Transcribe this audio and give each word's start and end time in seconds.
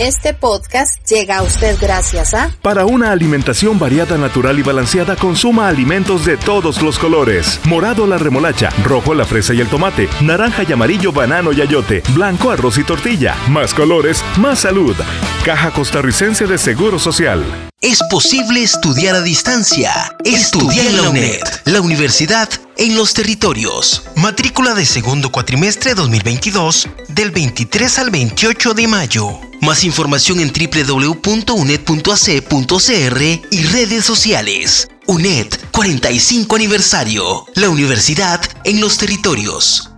Este 0.00 0.34
podcast 0.34 1.08
llega 1.08 1.38
a 1.38 1.42
usted 1.44 1.76
gracias 1.80 2.34
a... 2.34 2.50
Para 2.62 2.84
una 2.84 3.12
alimentación 3.12 3.78
variada, 3.78 4.18
natural 4.18 4.58
y 4.58 4.62
balanceada, 4.62 5.14
consuma 5.14 5.68
alimentos 5.68 6.24
de 6.24 6.36
todos 6.36 6.82
los 6.82 6.98
colores. 6.98 7.60
Morado 7.64 8.04
la 8.04 8.18
remolacha, 8.18 8.70
rojo 8.82 9.14
la 9.14 9.24
fresa 9.24 9.54
y 9.54 9.60
el 9.60 9.68
tomate, 9.68 10.08
naranja 10.20 10.64
y 10.68 10.72
amarillo 10.72 11.12
banano 11.12 11.52
y 11.52 11.60
ayote, 11.60 12.02
blanco 12.12 12.50
arroz 12.50 12.76
y 12.78 12.82
tortilla. 12.82 13.36
Más 13.48 13.72
colores, 13.72 14.24
más 14.36 14.58
salud. 14.58 14.96
Caja 15.44 15.70
Costarricense 15.70 16.48
de 16.48 16.58
Seguro 16.58 16.98
Social. 16.98 17.44
Es 17.84 18.02
posible 18.08 18.62
estudiar 18.62 19.14
a 19.14 19.20
distancia. 19.20 19.92
Estudia 20.24 20.88
en 20.88 20.96
la 20.96 21.10
UNED, 21.10 21.42
la 21.66 21.82
universidad 21.82 22.48
en 22.78 22.96
los 22.96 23.12
territorios. 23.12 24.04
Matrícula 24.16 24.72
de 24.72 24.86
segundo 24.86 25.30
cuatrimestre 25.30 25.94
2022 25.94 26.88
del 27.08 27.30
23 27.30 27.98
al 27.98 28.08
28 28.08 28.72
de 28.72 28.88
mayo. 28.88 29.38
Más 29.60 29.84
información 29.84 30.40
en 30.40 30.50
www.uned.ac.cr 30.50 33.22
y 33.50 33.64
redes 33.64 34.04
sociales. 34.06 34.88
UNED 35.04 35.48
45 35.70 36.56
aniversario. 36.56 37.44
La 37.54 37.68
universidad 37.68 38.40
en 38.64 38.80
los 38.80 38.96
territorios. 38.96 39.90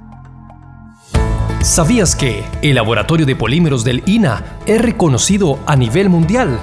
¿Sabías 1.62 2.16
que 2.16 2.42
el 2.62 2.74
laboratorio 2.74 3.27
de 3.27 3.36
polímeros 3.36 3.84
del 3.84 4.02
INA 4.06 4.58
es 4.66 4.80
reconocido 4.80 5.60
a 5.66 5.77
nivel 5.77 6.08
mundial? 6.08 6.58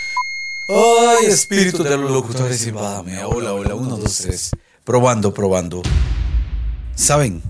Ay, 0.70 1.26
espíritu 1.28 1.84
de 1.84 1.96
los 1.96 2.10
locutores, 2.10 2.66
invádame. 2.66 3.24
Hola, 3.24 3.54
hola, 3.54 3.76
1, 3.76 3.98
2, 3.98 4.18
3. 4.18 4.52
Probando, 4.84 5.32
probando. 5.32 5.84
Saben, 6.96 7.44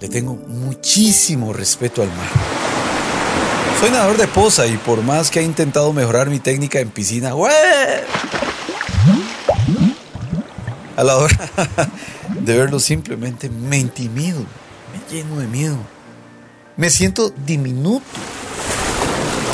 le 0.00 0.08
tengo 0.10 0.34
muchísimo 0.34 1.54
respeto 1.54 2.02
al 2.02 2.08
mar. 2.08 2.28
Soy 3.80 3.88
nadador 3.88 4.18
de 4.18 4.28
poza 4.28 4.66
y 4.66 4.76
por 4.76 5.00
más 5.00 5.30
que 5.30 5.40
he 5.40 5.44
intentado 5.44 5.94
mejorar 5.94 6.28
mi 6.28 6.40
técnica 6.40 6.78
en 6.78 6.90
piscina, 6.90 7.32
¡güey! 7.32 7.50
A 11.00 11.02
la 11.02 11.16
hora 11.16 11.50
de 12.44 12.58
verlo 12.58 12.78
simplemente 12.78 13.48
me 13.48 13.78
intimido, 13.78 14.40
me 14.40 15.10
lleno 15.10 15.38
de 15.38 15.46
miedo. 15.46 15.78
Me 16.76 16.90
siento 16.90 17.32
diminuto. 17.46 18.04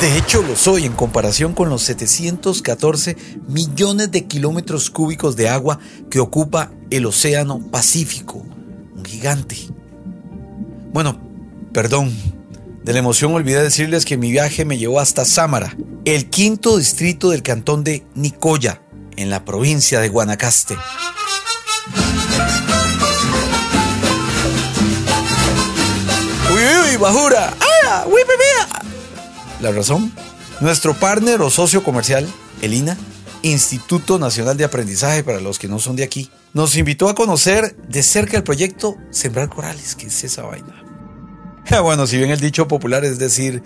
De 0.01 0.17
hecho 0.17 0.41
lo 0.41 0.57
soy 0.57 0.83
en 0.83 0.91
comparación 0.91 1.53
con 1.53 1.69
los 1.69 1.83
714 1.83 3.15
millones 3.47 4.11
de 4.11 4.25
kilómetros 4.25 4.89
cúbicos 4.89 5.37
de 5.37 5.47
agua 5.47 5.79
que 6.11 6.19
ocupa 6.19 6.73
el 6.89 7.05
Océano 7.05 7.61
Pacífico. 7.71 8.39
Un 8.93 9.05
gigante. 9.05 9.55
Bueno, 10.91 11.17
perdón. 11.71 12.13
De 12.83 12.91
la 12.91 12.99
emoción 12.99 13.33
olvidé 13.33 13.63
decirles 13.63 14.03
que 14.03 14.17
mi 14.17 14.31
viaje 14.31 14.65
me 14.65 14.77
llevó 14.77 14.99
hasta 14.99 15.23
Sámara, 15.23 15.77
el 16.03 16.29
quinto 16.29 16.77
distrito 16.77 17.29
del 17.29 17.41
cantón 17.41 17.85
de 17.85 18.05
Nicoya, 18.15 18.81
en 19.15 19.29
la 19.29 19.45
provincia 19.45 20.01
de 20.01 20.09
Guanacaste. 20.09 20.75
Bajura. 26.97 27.53
¡Ah! 27.85 28.05
¡Uy! 28.07 28.21
La 29.59 29.71
razón, 29.71 30.13
nuestro 30.61 30.93
partner 30.93 31.41
o 31.41 31.49
socio 31.49 31.83
comercial, 31.83 32.27
el 32.61 32.73
INA, 32.73 32.95
Instituto 33.41 34.19
Nacional 34.19 34.55
de 34.55 34.65
Aprendizaje 34.65 35.23
para 35.23 35.39
los 35.39 35.57
que 35.57 35.67
no 35.67 35.79
son 35.79 35.95
de 35.95 36.03
aquí, 36.03 36.29
nos 36.53 36.75
invitó 36.75 37.09
a 37.09 37.15
conocer 37.15 37.75
de 37.87 38.03
cerca 38.03 38.37
el 38.37 38.43
proyecto 38.43 38.97
Sembrar 39.09 39.49
Corales. 39.49 39.95
¿Qué 39.95 40.07
es 40.07 40.23
esa 40.23 40.43
vaina? 40.43 40.83
Bueno, 41.81 42.05
si 42.05 42.17
bien 42.17 42.29
el 42.29 42.39
dicho 42.39 42.67
popular 42.67 43.03
es 43.03 43.17
decir, 43.17 43.63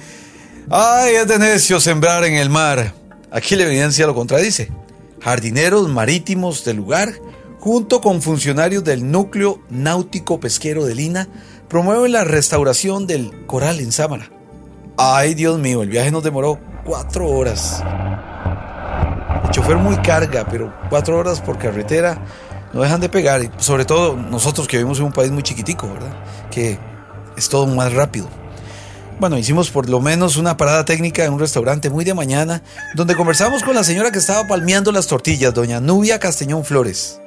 ay, 0.70 1.16
es 1.16 1.28
de 1.28 1.40
necio 1.40 1.80
sembrar 1.80 2.24
en 2.24 2.36
el 2.36 2.50
mar, 2.50 2.96
aquí 3.32 3.56
la 3.56 3.64
evidencia 3.64 4.08
lo 4.08 4.16
contradice. 4.16 4.72
Jardineros 5.22 5.88
marítimos 5.90 6.64
del 6.64 6.78
lugar 6.78 7.14
junto 7.60 8.02
con 8.02 8.22
funcionarios 8.22 8.84
del 8.84 9.12
núcleo 9.12 9.62
náutico 9.70 10.40
pesquero 10.40 10.86
de 10.86 10.96
Lina, 10.96 11.28
promueven 11.72 12.12
la 12.12 12.26
restauración 12.26 13.08
del 13.08 13.46
coral 13.46 13.80
en 13.80 13.94
Sámara. 13.94 14.30
Ay, 14.98 15.36
Dios 15.36 15.58
mío, 15.58 15.84
el 15.84 15.90
viaje 15.90 16.12
nos 16.12 16.22
demoró 16.22 16.60
cuatro 16.84 17.30
horas. 17.30 17.82
El 19.46 19.52
chofer 19.52 19.78
muy 19.78 19.96
carga, 20.00 20.46
pero 20.52 20.74
cuatro 20.90 21.18
horas 21.18 21.40
por 21.40 21.58
carretera 21.58 22.22
no 22.74 22.82
dejan 22.82 23.00
de 23.00 23.08
pegar, 23.08 23.42
y 23.42 23.50
sobre 23.58 23.86
todo 23.86 24.18
nosotros 24.18 24.68
que 24.68 24.76
vivimos 24.76 25.00
en 25.00 25.06
un 25.06 25.14
país 25.14 25.32
muy 25.32 25.44
chiquitico, 25.44 25.88
¿verdad? 25.88 26.14
Que 26.52 26.78
es 27.38 27.48
todo 27.48 27.66
más 27.68 27.94
rápido. 27.94 28.28
Bueno, 29.22 29.38
hicimos 29.38 29.72
por 29.72 29.90
lo 29.90 30.02
menos 30.02 30.36
una 30.36 30.58
parada 30.58 30.84
técnica 30.84 31.24
en 31.24 31.32
un 31.32 31.40
restaurante 31.40 31.90
muy 31.90 32.04
de 32.04 32.14
mañana, 32.14 32.64
donde 32.96 33.16
conversamos 33.16 33.64
con 33.64 33.76
la 33.76 33.86
señora 33.86 34.12
que 34.12 34.20
estaba 34.20 34.46
palmeando 34.46 34.92
las 34.92 35.08
tortillas, 35.08 35.54
doña 35.54 35.80
Nubia 35.80 36.20
Castellón 36.20 36.66
Flores. 36.66 37.21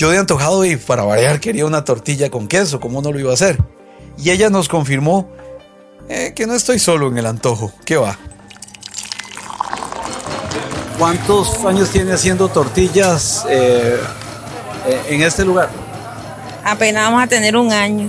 Yo 0.00 0.08
de 0.08 0.16
antojado 0.16 0.64
y 0.64 0.76
para 0.76 1.02
variar 1.02 1.40
quería 1.40 1.66
una 1.66 1.84
tortilla 1.84 2.30
con 2.30 2.48
queso, 2.48 2.80
¿cómo 2.80 3.02
no 3.02 3.12
lo 3.12 3.20
iba 3.20 3.32
a 3.32 3.34
hacer? 3.34 3.58
Y 4.16 4.30
ella 4.30 4.48
nos 4.48 4.66
confirmó 4.66 5.28
eh, 6.08 6.32
que 6.34 6.46
no 6.46 6.54
estoy 6.54 6.78
solo 6.78 7.08
en 7.08 7.18
el 7.18 7.26
antojo. 7.26 7.70
¿Qué 7.84 7.98
va? 7.98 8.16
¿Cuántos 10.98 11.62
años 11.66 11.90
tiene 11.90 12.14
haciendo 12.14 12.48
tortillas 12.48 13.44
eh, 13.50 14.00
eh, 14.86 15.02
en 15.10 15.20
este 15.20 15.44
lugar? 15.44 15.68
Apenas 16.64 17.04
vamos 17.04 17.22
a 17.22 17.26
tener 17.26 17.54
un 17.54 17.70
año. 17.70 18.08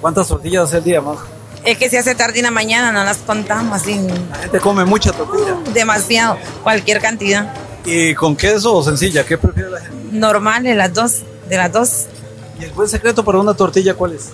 ¿Cuántas 0.00 0.26
tortillas 0.26 0.64
hace 0.64 0.78
el 0.78 0.82
día 0.82 1.00
más? 1.00 1.18
Es 1.64 1.78
que 1.78 1.88
si 1.88 1.96
hace 1.96 2.16
tarde 2.16 2.40
en 2.40 2.46
la 2.46 2.50
mañana 2.50 2.90
no 2.90 3.04
las 3.04 3.18
contamos 3.18 3.80
así. 3.80 4.04
La 4.30 4.36
gente 4.38 4.58
come 4.58 4.84
mucha 4.84 5.12
tortilla. 5.12 5.56
Demasiado, 5.72 6.38
cualquier 6.64 7.00
cantidad. 7.00 7.54
¿Y 7.84 8.16
con 8.16 8.34
queso 8.34 8.74
o 8.74 8.82
sencilla? 8.82 9.24
¿Qué 9.24 9.38
prefiere 9.38 9.70
la 9.70 9.78
gente? 9.78 9.99
Normal, 10.10 10.62
de 10.62 10.74
las 10.74 10.92
dos, 10.92 11.22
de 11.48 11.56
las 11.56 11.72
dos. 11.72 12.06
¿Y 12.58 12.64
el 12.64 12.72
buen 12.72 12.88
secreto 12.88 13.24
para 13.24 13.38
una 13.38 13.54
tortilla 13.54 13.94
cuál 13.94 14.12
es? 14.12 14.30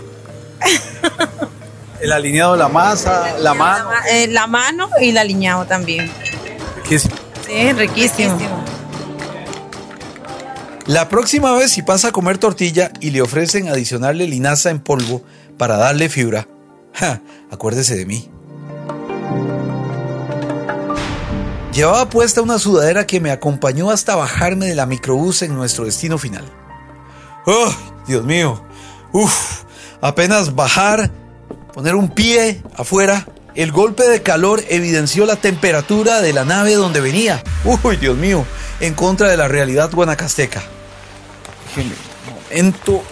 el 2.00 2.12
alineado 2.12 2.52
de 2.52 2.58
la 2.58 2.68
masa, 2.68 3.38
la 3.38 3.54
mano. 3.54 3.90
La, 3.90 4.08
eh, 4.10 4.26
la 4.28 4.46
mano 4.46 4.88
y 5.00 5.10
el 5.10 5.18
alineado 5.18 5.64
también. 5.66 6.10
Riquísimo. 6.76 7.14
Sí, 7.46 7.72
riquísimo. 7.72 8.36
La 10.86 11.08
próxima 11.08 11.52
vez 11.56 11.72
si 11.72 11.82
pasa 11.82 12.08
a 12.08 12.12
comer 12.12 12.38
tortilla 12.38 12.92
y 13.00 13.10
le 13.10 13.20
ofrecen 13.20 13.68
adicionarle 13.68 14.26
linaza 14.28 14.70
en 14.70 14.78
polvo 14.78 15.24
para 15.58 15.76
darle 15.76 16.08
fibra, 16.08 16.46
ja, 16.92 17.22
acuérdese 17.50 17.96
de 17.96 18.06
mí. 18.06 18.30
Llevaba 21.76 22.08
puesta 22.08 22.40
una 22.40 22.58
sudadera 22.58 23.06
que 23.06 23.20
me 23.20 23.30
acompañó 23.30 23.90
hasta 23.90 24.16
bajarme 24.16 24.64
de 24.64 24.74
la 24.74 24.86
microbús 24.86 25.42
en 25.42 25.54
nuestro 25.54 25.84
destino 25.84 26.16
final. 26.16 26.50
¡Oh, 27.44 27.70
Dios 28.06 28.24
mío! 28.24 28.64
¡Uf! 29.12 29.64
Apenas 30.00 30.54
bajar, 30.54 31.10
poner 31.74 31.94
un 31.94 32.08
pie 32.08 32.62
afuera, 32.74 33.26
el 33.54 33.72
golpe 33.72 34.04
de 34.04 34.22
calor 34.22 34.64
evidenció 34.70 35.26
la 35.26 35.36
temperatura 35.36 36.22
de 36.22 36.32
la 36.32 36.46
nave 36.46 36.76
donde 36.76 37.02
venía. 37.02 37.44
¡Uy, 37.62 37.98
Dios 37.98 38.16
mío! 38.16 38.46
En 38.80 38.94
contra 38.94 39.28
de 39.28 39.36
la 39.36 39.46
realidad 39.46 39.90
guanacasteca. 39.92 40.62
Un 41.76 41.92
momento. 42.32 43.02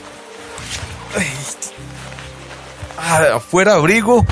Ay. 1.14 1.26
Ah, 2.96 3.36
afuera 3.36 3.74
abrigo. 3.74 4.24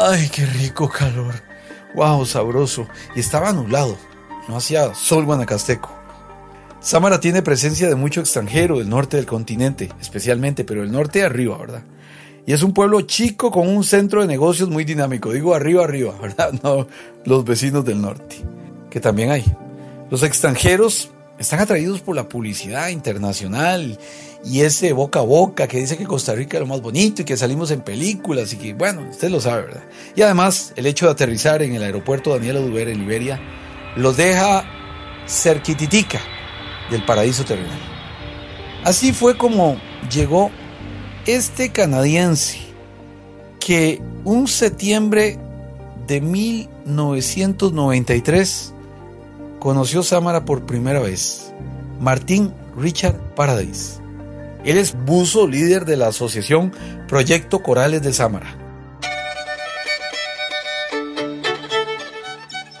¡Ay, 0.00 0.30
qué 0.30 0.46
rico 0.46 0.88
calor! 0.88 1.45
¡Wow! 1.94 2.26
Sabroso. 2.26 2.86
Y 3.14 3.20
estaba 3.20 3.52
nublado. 3.52 3.96
No 4.48 4.56
hacía 4.56 4.94
sol 4.94 5.24
guanacasteco. 5.24 5.90
Sámara 6.80 7.18
tiene 7.18 7.42
presencia 7.42 7.88
de 7.88 7.96
mucho 7.96 8.20
extranjero 8.20 8.78
del 8.78 8.88
norte 8.88 9.16
del 9.16 9.26
continente, 9.26 9.90
especialmente, 10.00 10.64
pero 10.64 10.82
el 10.84 10.92
norte 10.92 11.24
arriba, 11.24 11.58
¿verdad? 11.58 11.82
Y 12.46 12.52
es 12.52 12.62
un 12.62 12.72
pueblo 12.72 13.00
chico 13.00 13.50
con 13.50 13.66
un 13.68 13.82
centro 13.82 14.20
de 14.20 14.28
negocios 14.28 14.68
muy 14.68 14.84
dinámico. 14.84 15.32
Digo 15.32 15.54
arriba, 15.54 15.82
arriba, 15.82 16.14
¿verdad? 16.22 16.52
No 16.62 16.86
los 17.24 17.44
vecinos 17.44 17.84
del 17.84 18.00
norte, 18.00 18.36
que 18.88 19.00
también 19.00 19.30
hay. 19.30 19.44
Los 20.10 20.22
extranjeros 20.22 21.10
están 21.38 21.60
atraídos 21.60 22.00
por 22.00 22.16
la 22.16 22.28
publicidad 22.28 22.88
internacional 22.88 23.98
y 24.44 24.60
ese 24.60 24.92
boca 24.92 25.20
a 25.20 25.22
boca 25.22 25.66
que 25.66 25.78
dice 25.78 25.96
que 25.96 26.04
Costa 26.04 26.34
Rica 26.34 26.56
es 26.56 26.60
lo 26.60 26.66
más 26.66 26.80
bonito 26.80 27.22
y 27.22 27.24
que 27.24 27.36
salimos 27.36 27.70
en 27.70 27.80
películas 27.80 28.52
y 28.52 28.56
que, 28.56 28.74
bueno, 28.74 29.06
usted 29.10 29.30
lo 29.30 29.40
sabe, 29.40 29.62
¿verdad? 29.62 29.84
Y 30.14 30.22
además, 30.22 30.72
el 30.76 30.86
hecho 30.86 31.06
de 31.06 31.12
aterrizar 31.12 31.62
en 31.62 31.74
el 31.74 31.82
aeropuerto 31.82 32.30
Daniel 32.30 32.58
Oduber 32.58 32.88
en 32.88 33.00
Liberia 33.00 33.40
los 33.96 34.16
deja 34.16 34.64
cerquititica 35.26 36.20
del 36.90 37.04
paraíso 37.04 37.44
terrenal. 37.44 37.80
Así 38.84 39.12
fue 39.12 39.36
como 39.36 39.80
llegó 40.10 40.50
este 41.26 41.72
canadiense 41.72 42.60
que 43.58 44.00
un 44.24 44.46
septiembre 44.46 45.38
de 46.06 46.20
1993 46.20 48.74
conoció 49.58 50.02
Samara 50.02 50.44
por 50.44 50.66
primera 50.66 51.00
vez, 51.00 51.52
Martín 52.00 52.52
Richard 52.76 53.34
Paradise. 53.34 54.00
Él 54.64 54.78
es 54.78 54.94
buzo 55.04 55.46
líder 55.46 55.84
de 55.84 55.96
la 55.96 56.08
asociación 56.08 56.72
Proyecto 57.08 57.62
Corales 57.62 58.02
de 58.02 58.12
Samara. 58.12 58.56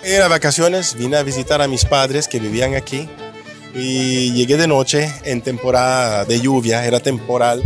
Era 0.02 0.28
vacaciones, 0.28 0.94
vine 0.94 1.16
a 1.16 1.22
visitar 1.22 1.60
a 1.62 1.68
mis 1.68 1.84
padres 1.84 2.28
que 2.28 2.38
vivían 2.38 2.74
aquí 2.74 3.08
y 3.74 4.32
llegué 4.32 4.56
de 4.56 4.68
noche 4.68 5.12
en 5.24 5.42
temporada 5.42 6.24
de 6.24 6.40
lluvia, 6.40 6.86
era 6.86 7.00
temporal. 7.00 7.62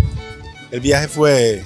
El 0.70 0.80
viaje 0.80 1.08
fue 1.08 1.62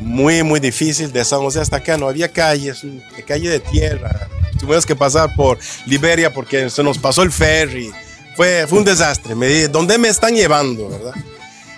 muy, 0.00 0.42
muy 0.42 0.60
difícil 0.60 1.12
de 1.12 1.24
San 1.24 1.40
José 1.40 1.60
hasta 1.60 1.78
acá, 1.78 1.96
no 1.96 2.08
había 2.08 2.28
calles, 2.28 2.84
calle 3.26 3.50
de 3.50 3.60
tierra. 3.60 4.28
Tuvimos 4.58 4.86
que 4.86 4.96
pasar 4.96 5.34
por 5.34 5.58
Liberia 5.86 6.32
porque 6.32 6.68
se 6.70 6.82
nos 6.82 6.98
pasó 6.98 7.22
el 7.22 7.32
ferry. 7.32 7.92
Fue, 8.36 8.66
fue 8.66 8.78
un 8.78 8.84
desastre. 8.84 9.34
Me 9.34 9.46
dije, 9.46 9.68
¿dónde 9.68 9.98
me 9.98 10.08
están 10.08 10.34
llevando? 10.34 10.88
¿verdad? 10.88 11.14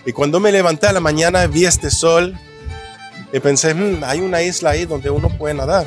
Y 0.07 0.13
cuando 0.13 0.41
me 0.41 0.51
levanté 0.51 0.87
a 0.87 0.93
la 0.93 1.01
mañana 1.01 1.47
vi 1.47 1.67
este 1.67 1.91
sol 1.91 2.39
y 3.33 3.41
pensé, 3.41 3.75
hmm, 3.75 4.03
hay 4.05 4.21
una 4.21 4.43
isla 4.43 4.71
ahí 4.71 4.87
donde 4.87 5.11
uno 5.11 5.29
puede 5.37 5.55
nadar. 5.55 5.87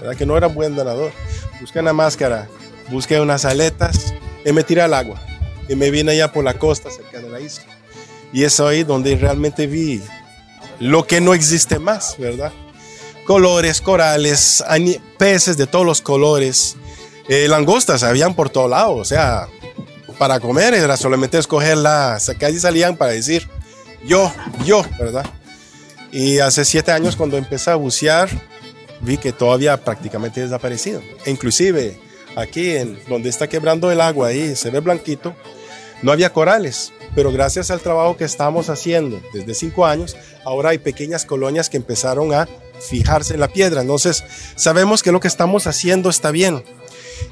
¿verdad? 0.00 0.16
Que 0.16 0.26
no 0.26 0.36
era 0.36 0.46
buen 0.48 0.74
nadador. 0.74 1.12
Busqué 1.60 1.80
una 1.80 1.92
máscara, 1.92 2.48
busqué 2.90 3.20
unas 3.20 3.44
aletas 3.44 4.14
y 4.44 4.52
me 4.52 4.64
tiré 4.64 4.82
al 4.82 4.94
agua. 4.94 5.20
Y 5.68 5.76
me 5.76 5.90
vine 5.90 6.12
allá 6.12 6.32
por 6.32 6.44
la 6.44 6.54
costa 6.54 6.90
cerca 6.90 7.20
de 7.20 7.28
la 7.28 7.40
isla. 7.40 7.64
Y 8.32 8.44
es 8.44 8.58
ahí 8.60 8.82
donde 8.82 9.14
realmente 9.16 9.66
vi 9.66 10.02
lo 10.80 11.06
que 11.06 11.20
no 11.20 11.34
existe 11.34 11.78
más, 11.78 12.16
¿verdad? 12.18 12.52
Colores, 13.24 13.80
corales, 13.80 14.64
peces 15.16 15.56
de 15.56 15.66
todos 15.66 15.86
los 15.86 16.00
colores, 16.00 16.76
eh, 17.28 17.46
langostas 17.48 18.02
habían 18.02 18.34
por 18.34 18.50
todo 18.50 18.68
lado, 18.68 18.96
o 18.96 19.04
sea, 19.04 19.48
para 20.18 20.40
comer 20.40 20.74
era 20.74 20.96
solamente 20.96 21.38
escogerlas, 21.38 22.32
casi 22.38 22.58
salían 22.58 22.96
para 22.96 23.12
decir 23.12 23.48
yo, 24.04 24.32
yo, 24.64 24.84
¿verdad? 24.98 25.24
Y 26.10 26.40
hace 26.40 26.64
siete 26.64 26.90
años 26.90 27.14
cuando 27.16 27.36
empecé 27.38 27.70
a 27.70 27.76
bucear, 27.76 28.28
vi 29.00 29.16
que 29.16 29.32
todavía 29.32 29.76
prácticamente 29.82 30.40
desaparecido. 30.40 31.00
E 31.24 31.30
inclusive 31.30 31.98
aquí 32.36 32.76
en 32.76 32.98
donde 33.08 33.28
está 33.28 33.48
quebrando 33.48 33.90
el 33.90 34.00
agua 34.00 34.28
ahí, 34.28 34.56
se 34.56 34.70
ve 34.70 34.80
blanquito, 34.80 35.34
no 36.02 36.10
había 36.10 36.32
corales 36.32 36.92
pero 37.14 37.30
gracias 37.30 37.70
al 37.70 37.80
trabajo 37.80 38.16
que 38.16 38.24
estamos 38.24 38.68
haciendo 38.68 39.20
desde 39.32 39.54
cinco 39.54 39.86
años, 39.86 40.16
ahora 40.44 40.70
hay 40.70 40.78
pequeñas 40.78 41.26
colonias 41.26 41.68
que 41.68 41.76
empezaron 41.76 42.32
a 42.32 42.48
fijarse 42.88 43.34
en 43.34 43.40
la 43.40 43.48
piedra. 43.48 43.80
Entonces, 43.80 44.24
sabemos 44.56 45.02
que 45.02 45.12
lo 45.12 45.20
que 45.20 45.28
estamos 45.28 45.66
haciendo 45.66 46.10
está 46.10 46.30
bien 46.30 46.62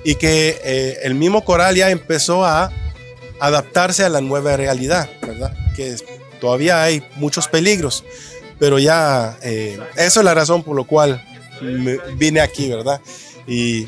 y 0.05 0.15
que 0.15 0.61
eh, 0.65 0.99
el 1.03 1.15
mismo 1.15 1.45
coral 1.45 1.77
ya 1.77 1.91
empezó 1.91 2.45
a 2.45 2.73
adaptarse 3.41 4.05
a 4.05 4.09
la 4.09 4.21
nueva 4.21 4.57
realidad, 4.57 5.11
¿verdad? 5.23 5.55
Que 5.75 5.97
todavía 6.41 6.83
hay 6.83 7.03
muchos 7.17 7.49
peligros, 7.49 8.05
pero 8.59 8.79
ya 8.79 9.39
eh, 9.43 9.79
eso 9.97 10.21
es 10.21 10.25
la 10.25 10.35
razón 10.35 10.63
por 10.63 10.79
la 10.79 10.85
cual 10.85 11.25
vine 12.17 12.41
aquí, 12.41 12.69
¿verdad? 12.71 13.01
Y 13.47 13.87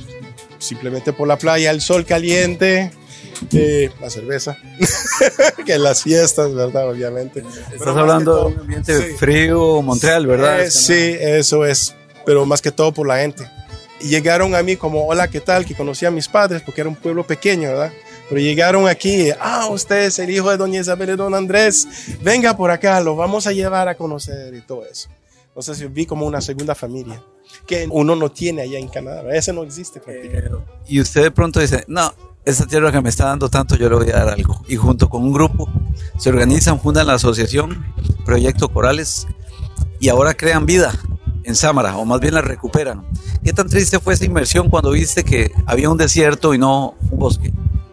simplemente 0.59 1.13
por 1.13 1.29
la 1.29 1.39
playa, 1.39 1.71
el 1.71 1.81
sol 1.81 2.05
caliente, 2.05 2.91
la 4.01 4.11
cerveza, 4.11 4.57
que 5.67 5.79
las 5.79 6.03
fiestas, 6.03 6.55
¿verdad? 6.55 6.91
Obviamente. 6.91 7.43
Estás 7.73 7.97
hablando 7.97 8.37
de 8.37 8.55
un 8.55 8.61
ambiente 8.61 9.17
frío, 9.17 9.83
Montreal, 9.83 10.27
¿verdad? 10.27 10.63
Eh, 10.63 10.71
sí, 10.71 11.17
eso 11.19 11.65
es, 11.65 11.95
pero 12.25 12.47
más 12.47 12.63
que 12.63 12.73
todo 12.73 12.93
por 12.93 13.07
la 13.07 13.19
gente. 13.19 13.49
Y 14.01 14.09
llegaron 14.09 14.55
a 14.55 14.63
mí 14.63 14.77
como, 14.77 15.07
hola, 15.07 15.29
¿qué 15.29 15.41
tal? 15.41 15.65
Que 15.65 15.75
conocía 15.75 16.09
a 16.09 16.11
mis 16.11 16.29
padres, 16.29 16.63
porque 16.63 16.81
era 16.81 16.91
un 16.91 16.97
pueblo 16.97 17.25
pequeño, 17.25 17.69
¿verdad? 17.69 17.93
Pero 18.29 18.41
llegaron 18.41 18.89
aquí, 18.89 19.31
ah, 19.39 19.69
usted 19.71 20.05
es 20.05 20.19
el 20.19 20.31
hijo 20.31 20.51
de 20.51 20.57
doña 20.57 20.81
Isabel 20.81 21.11
y 21.11 21.17
don 21.17 21.35
Andrés, 21.35 21.87
venga 22.23 22.57
por 22.57 22.71
acá, 22.71 23.01
lo 23.01 23.15
vamos 23.15 23.47
a 23.47 23.53
llevar 23.53 23.89
a 23.89 23.95
conocer 23.95 24.55
y 24.55 24.61
todo 24.63 24.87
eso. 24.87 25.09
Entonces 25.49 25.93
vi 25.93 26.07
como 26.07 26.27
una 26.27 26.41
segunda 26.41 26.75
familia 26.75 27.23
que 27.67 27.87
uno 27.91 28.17
no 28.17 28.31
tiene 28.31 28.63
allá 28.63 28.79
en 28.79 28.89
Canadá, 28.89 29.23
ese 29.35 29.53
no 29.53 29.63
existe 29.63 30.01
prácticamente. 30.01 30.57
y 30.89 31.01
usted 31.01 31.25
de 31.25 31.31
pronto 31.31 31.61
dice, 31.61 31.85
no, 31.89 32.15
esta 32.45 32.67
tierra 32.67 32.91
que 32.91 33.01
me 33.01 33.09
está 33.09 33.27
dando 33.27 33.49
tanto, 33.49 33.77
yo 33.77 33.89
le 33.89 33.97
voy 33.97 34.11
a 34.11 34.19
dar 34.19 34.29
algo. 34.31 34.63
Y 34.69 34.77
junto 34.77 35.09
con 35.09 35.23
un 35.23 35.33
grupo 35.33 35.69
se 36.19 36.29
organizan, 36.29 36.81
fundan 36.81 37.07
la 37.07 37.15
asociación 37.15 37.85
Proyecto 38.25 38.69
Corales 38.69 39.27
y 40.01 40.09
ahora 40.09 40.35
crean 40.35 40.67
vida 40.67 40.93
en 41.45 41.55
Samara, 41.55 41.97
o 41.97 42.05
más 42.05 42.21
bien 42.21 42.35
la 42.35 42.41
recuperan. 42.41 43.05
¿Qué 43.45 43.53
tan 43.53 43.69
triste 43.69 43.99
fue 43.99 44.15
esa 44.15 44.25
inversión 44.25 44.69
cuando 44.71 44.91
viste 44.91 45.25
que 45.25 45.53
había 45.67 45.91
un 45.91 45.97
desierto 45.97 46.55
y 46.55 46.59
no 46.59 46.95
un 47.11 47.19
bosque? 47.19 47.53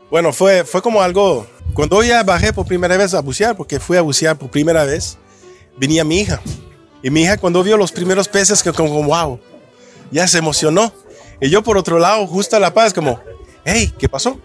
Bueno, 0.09 0.33
fue, 0.33 0.63
fue 0.63 0.81
como 0.81 1.01
algo, 1.01 1.45
cuando 1.73 2.01
ya 2.03 2.23
bajé 2.23 2.51
por 2.51 2.65
primera 2.65 2.97
vez 2.97 3.13
a 3.13 3.21
bucear, 3.21 3.55
porque 3.55 3.79
fui 3.79 3.97
a 3.97 4.01
bucear 4.01 4.37
por 4.37 4.49
primera 4.49 4.83
vez, 4.85 5.17
venía 5.77 6.03
mi 6.03 6.19
hija. 6.19 6.41
Y 7.01 7.09
mi 7.09 7.21
hija 7.21 7.37
cuando 7.37 7.63
vio 7.63 7.77
los 7.77 7.91
primeros 7.91 8.27
peces, 8.27 8.61
que 8.61 8.73
como, 8.73 9.03
wow, 9.03 9.39
ya 10.11 10.27
se 10.27 10.39
emocionó. 10.39 10.91
Y 11.39 11.49
yo 11.49 11.63
por 11.63 11.77
otro 11.77 11.99
lado, 11.99 12.27
justo 12.27 12.55
a 12.55 12.59
la 12.59 12.73
paz, 12.73 12.93
como, 12.93 13.19
hey, 13.65 13.93
¿qué 13.97 14.09
pasó? 14.09 14.39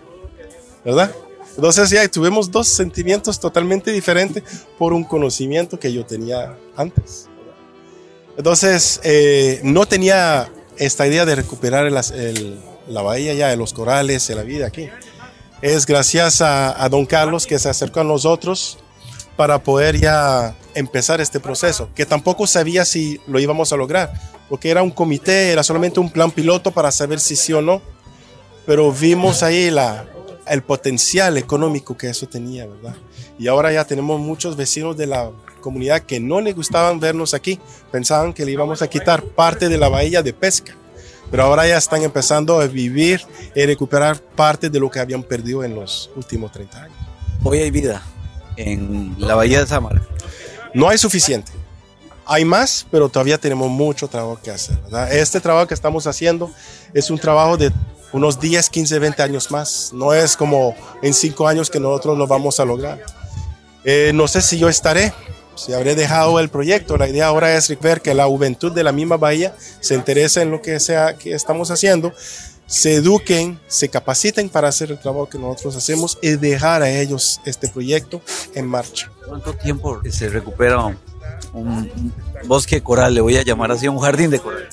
¿Verdad? 0.84 1.14
Entonces 1.56 1.90
ya 1.90 2.06
tuvimos 2.08 2.50
dos 2.50 2.68
sentimientos 2.68 3.38
totalmente 3.38 3.92
diferentes 3.92 4.42
por 4.76 4.92
un 4.92 5.04
conocimiento 5.04 5.78
que 5.78 5.92
yo 5.92 6.04
tenía 6.04 6.56
antes. 6.76 7.28
Entonces 8.36 9.00
eh, 9.04 9.60
no 9.62 9.86
tenía 9.86 10.50
esta 10.76 11.06
idea 11.06 11.24
de 11.24 11.36
recuperar 11.36 11.90
la 11.92 13.02
bahía 13.02 13.34
ya 13.34 13.48
de 13.48 13.56
los 13.56 13.72
corales, 13.72 14.26
de 14.26 14.34
la 14.34 14.42
vida 14.42 14.66
aquí. 14.66 14.88
Es 15.62 15.86
gracias 15.86 16.42
a, 16.42 16.82
a 16.82 16.88
don 16.88 17.06
Carlos 17.06 17.46
que 17.46 17.58
se 17.58 17.68
acercó 17.68 18.00
a 18.00 18.04
nosotros 18.04 18.78
para 19.36 19.62
poder 19.62 19.98
ya 19.98 20.56
empezar 20.74 21.20
este 21.20 21.38
proceso, 21.38 21.88
que 21.94 22.04
tampoco 22.04 22.46
sabía 22.46 22.84
si 22.84 23.20
lo 23.26 23.38
íbamos 23.38 23.72
a 23.72 23.76
lograr, 23.76 24.12
porque 24.48 24.70
era 24.70 24.82
un 24.82 24.90
comité, 24.90 25.50
era 25.50 25.62
solamente 25.62 26.00
un 26.00 26.10
plan 26.10 26.30
piloto 26.30 26.72
para 26.72 26.90
saber 26.90 27.20
si 27.20 27.36
sí 27.36 27.52
o 27.52 27.62
no 27.62 27.80
pero 28.66 28.90
vimos 28.92 29.42
ahí 29.42 29.70
la, 29.70 30.06
el 30.46 30.62
potencial 30.62 31.36
económico 31.36 31.96
que 31.96 32.08
eso 32.08 32.26
tenía, 32.26 32.66
¿verdad? 32.66 32.94
Y 33.38 33.48
ahora 33.48 33.72
ya 33.72 33.84
tenemos 33.84 34.20
muchos 34.20 34.56
vecinos 34.56 34.96
de 34.96 35.06
la 35.06 35.30
comunidad 35.60 36.02
que 36.02 36.20
no 36.20 36.40
les 36.40 36.54
gustaban 36.54 37.00
vernos 37.00 37.34
aquí, 37.34 37.58
pensaban 37.90 38.32
que 38.32 38.44
le 38.44 38.52
íbamos 38.52 38.82
a 38.82 38.88
quitar 38.88 39.22
parte 39.22 39.68
de 39.68 39.78
la 39.78 39.88
bahía 39.88 40.22
de 40.22 40.32
pesca, 40.32 40.76
pero 41.30 41.44
ahora 41.44 41.66
ya 41.66 41.78
están 41.78 42.02
empezando 42.02 42.60
a 42.60 42.66
vivir 42.66 43.22
y 43.54 43.64
recuperar 43.64 44.20
parte 44.20 44.70
de 44.70 44.78
lo 44.78 44.90
que 44.90 45.00
habían 45.00 45.22
perdido 45.22 45.64
en 45.64 45.74
los 45.74 46.10
últimos 46.16 46.52
30 46.52 46.82
años. 46.82 46.98
Hoy 47.42 47.58
hay 47.58 47.70
vida 47.70 48.02
en 48.56 49.16
la 49.18 49.34
bahía 49.34 49.60
de 49.60 49.66
Samara. 49.66 50.02
No 50.74 50.88
hay 50.88 50.98
suficiente. 50.98 51.50
Hay 52.26 52.44
más, 52.44 52.86
pero 52.90 53.08
todavía 53.08 53.36
tenemos 53.36 53.68
mucho 53.68 54.08
trabajo 54.08 54.38
que 54.42 54.50
hacer. 54.50 54.78
¿verdad? 54.82 55.12
Este 55.12 55.40
trabajo 55.40 55.66
que 55.66 55.74
estamos 55.74 56.06
haciendo 56.06 56.50
es 56.92 57.10
un 57.10 57.18
trabajo 57.18 57.56
de 57.56 57.70
unos 58.14 58.38
10, 58.38 58.70
15, 58.70 58.98
20 59.00 59.22
años 59.22 59.50
más. 59.50 59.90
No 59.92 60.14
es 60.14 60.36
como 60.36 60.74
en 61.02 61.12
5 61.12 61.48
años 61.48 61.68
que 61.68 61.80
nosotros 61.80 62.16
lo 62.16 62.26
vamos 62.28 62.60
a 62.60 62.64
lograr. 62.64 63.04
Eh, 63.84 64.12
no 64.14 64.28
sé 64.28 64.40
si 64.40 64.56
yo 64.56 64.68
estaré, 64.68 65.12
si 65.56 65.72
habré 65.72 65.96
dejado 65.96 66.38
el 66.38 66.48
proyecto. 66.48 66.96
La 66.96 67.08
idea 67.08 67.26
ahora 67.26 67.56
es 67.56 67.76
ver 67.80 68.00
que 68.00 68.14
la 68.14 68.26
juventud 68.26 68.70
de 68.70 68.84
la 68.84 68.92
misma 68.92 69.16
bahía 69.16 69.54
se 69.80 69.96
interese 69.96 70.42
en 70.42 70.52
lo 70.52 70.62
que 70.62 70.78
sea 70.78 71.18
que 71.18 71.34
estamos 71.34 71.72
haciendo, 71.72 72.14
se 72.66 72.94
eduquen, 72.94 73.58
se 73.66 73.88
capaciten 73.88 74.48
para 74.48 74.68
hacer 74.68 74.92
el 74.92 74.98
trabajo 74.98 75.28
que 75.28 75.38
nosotros 75.38 75.74
hacemos 75.74 76.16
y 76.22 76.30
dejar 76.30 76.82
a 76.82 76.90
ellos 76.90 77.40
este 77.44 77.68
proyecto 77.68 78.22
en 78.54 78.68
marcha. 78.68 79.10
¿Cuánto 79.26 79.54
tiempo 79.54 80.00
se 80.08 80.28
recupera 80.28 80.84
un, 80.84 80.96
un 81.52 82.12
bosque 82.46 82.80
coral? 82.80 83.12
Le 83.12 83.20
voy 83.20 83.36
a 83.36 83.42
llamar 83.42 83.72
así, 83.72 83.88
un 83.88 83.98
jardín 83.98 84.30
de 84.30 84.38
coral. 84.38 84.68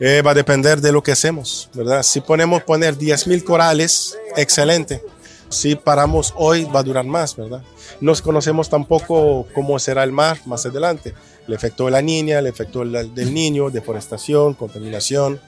Eh, 0.00 0.22
va 0.22 0.32
a 0.32 0.34
depender 0.34 0.80
de 0.80 0.90
lo 0.90 1.02
que 1.02 1.12
hacemos, 1.12 1.68
¿verdad? 1.74 2.02
Si 2.02 2.20
ponemos 2.20 2.62
poner 2.62 2.96
10.000 2.96 3.44
corales, 3.44 4.18
excelente. 4.36 5.02
Si 5.48 5.76
paramos 5.76 6.32
hoy, 6.36 6.64
va 6.64 6.80
a 6.80 6.82
durar 6.82 7.04
más, 7.04 7.36
¿verdad? 7.36 7.62
No 8.00 8.14
conocemos 8.22 8.70
tampoco 8.70 9.46
cómo 9.54 9.78
será 9.78 10.02
el 10.02 10.10
mar 10.10 10.38
más 10.46 10.64
adelante. 10.64 11.14
El 11.46 11.54
efecto 11.54 11.84
de 11.84 11.90
la 11.90 12.02
niña, 12.02 12.38
el 12.38 12.46
efecto 12.46 12.84
del 12.84 13.34
niño, 13.34 13.70
deforestación, 13.70 14.54
contaminación, 14.54 15.40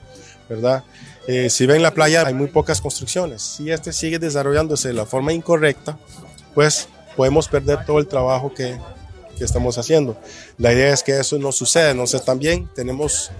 ¿verdad? 0.48 0.84
Eh, 1.26 1.48
si 1.48 1.64
ven 1.66 1.82
la 1.82 1.94
playa 1.94 2.26
hay 2.26 2.34
muy 2.34 2.48
pocas 2.48 2.80
construcciones. 2.80 3.42
Si 3.42 3.70
este 3.70 3.92
sigue 3.92 4.18
desarrollándose 4.18 4.88
de 4.88 4.94
la 4.94 5.06
forma 5.06 5.32
incorrecta, 5.32 5.98
pues 6.54 6.88
podemos 7.16 7.48
perder 7.48 7.84
todo 7.86 7.98
el 7.98 8.06
trabajo 8.06 8.52
que, 8.52 8.78
que 9.38 9.44
estamos 9.44 9.78
haciendo. 9.78 10.16
La 10.58 10.72
idea 10.72 10.92
es 10.92 11.02
que 11.02 11.18
eso 11.18 11.38
no 11.38 11.50
suceda. 11.52 11.90
Entonces 11.90 12.24
también 12.24 12.68
tenemos 12.74 13.30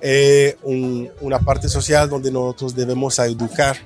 eh, 0.00 0.56
un- 0.62 1.10
una 1.20 1.38
parte 1.38 1.68
social 1.68 2.08
donde 2.08 2.30
nosotros 2.30 2.74
debemos 2.74 3.18
educar 3.18 3.76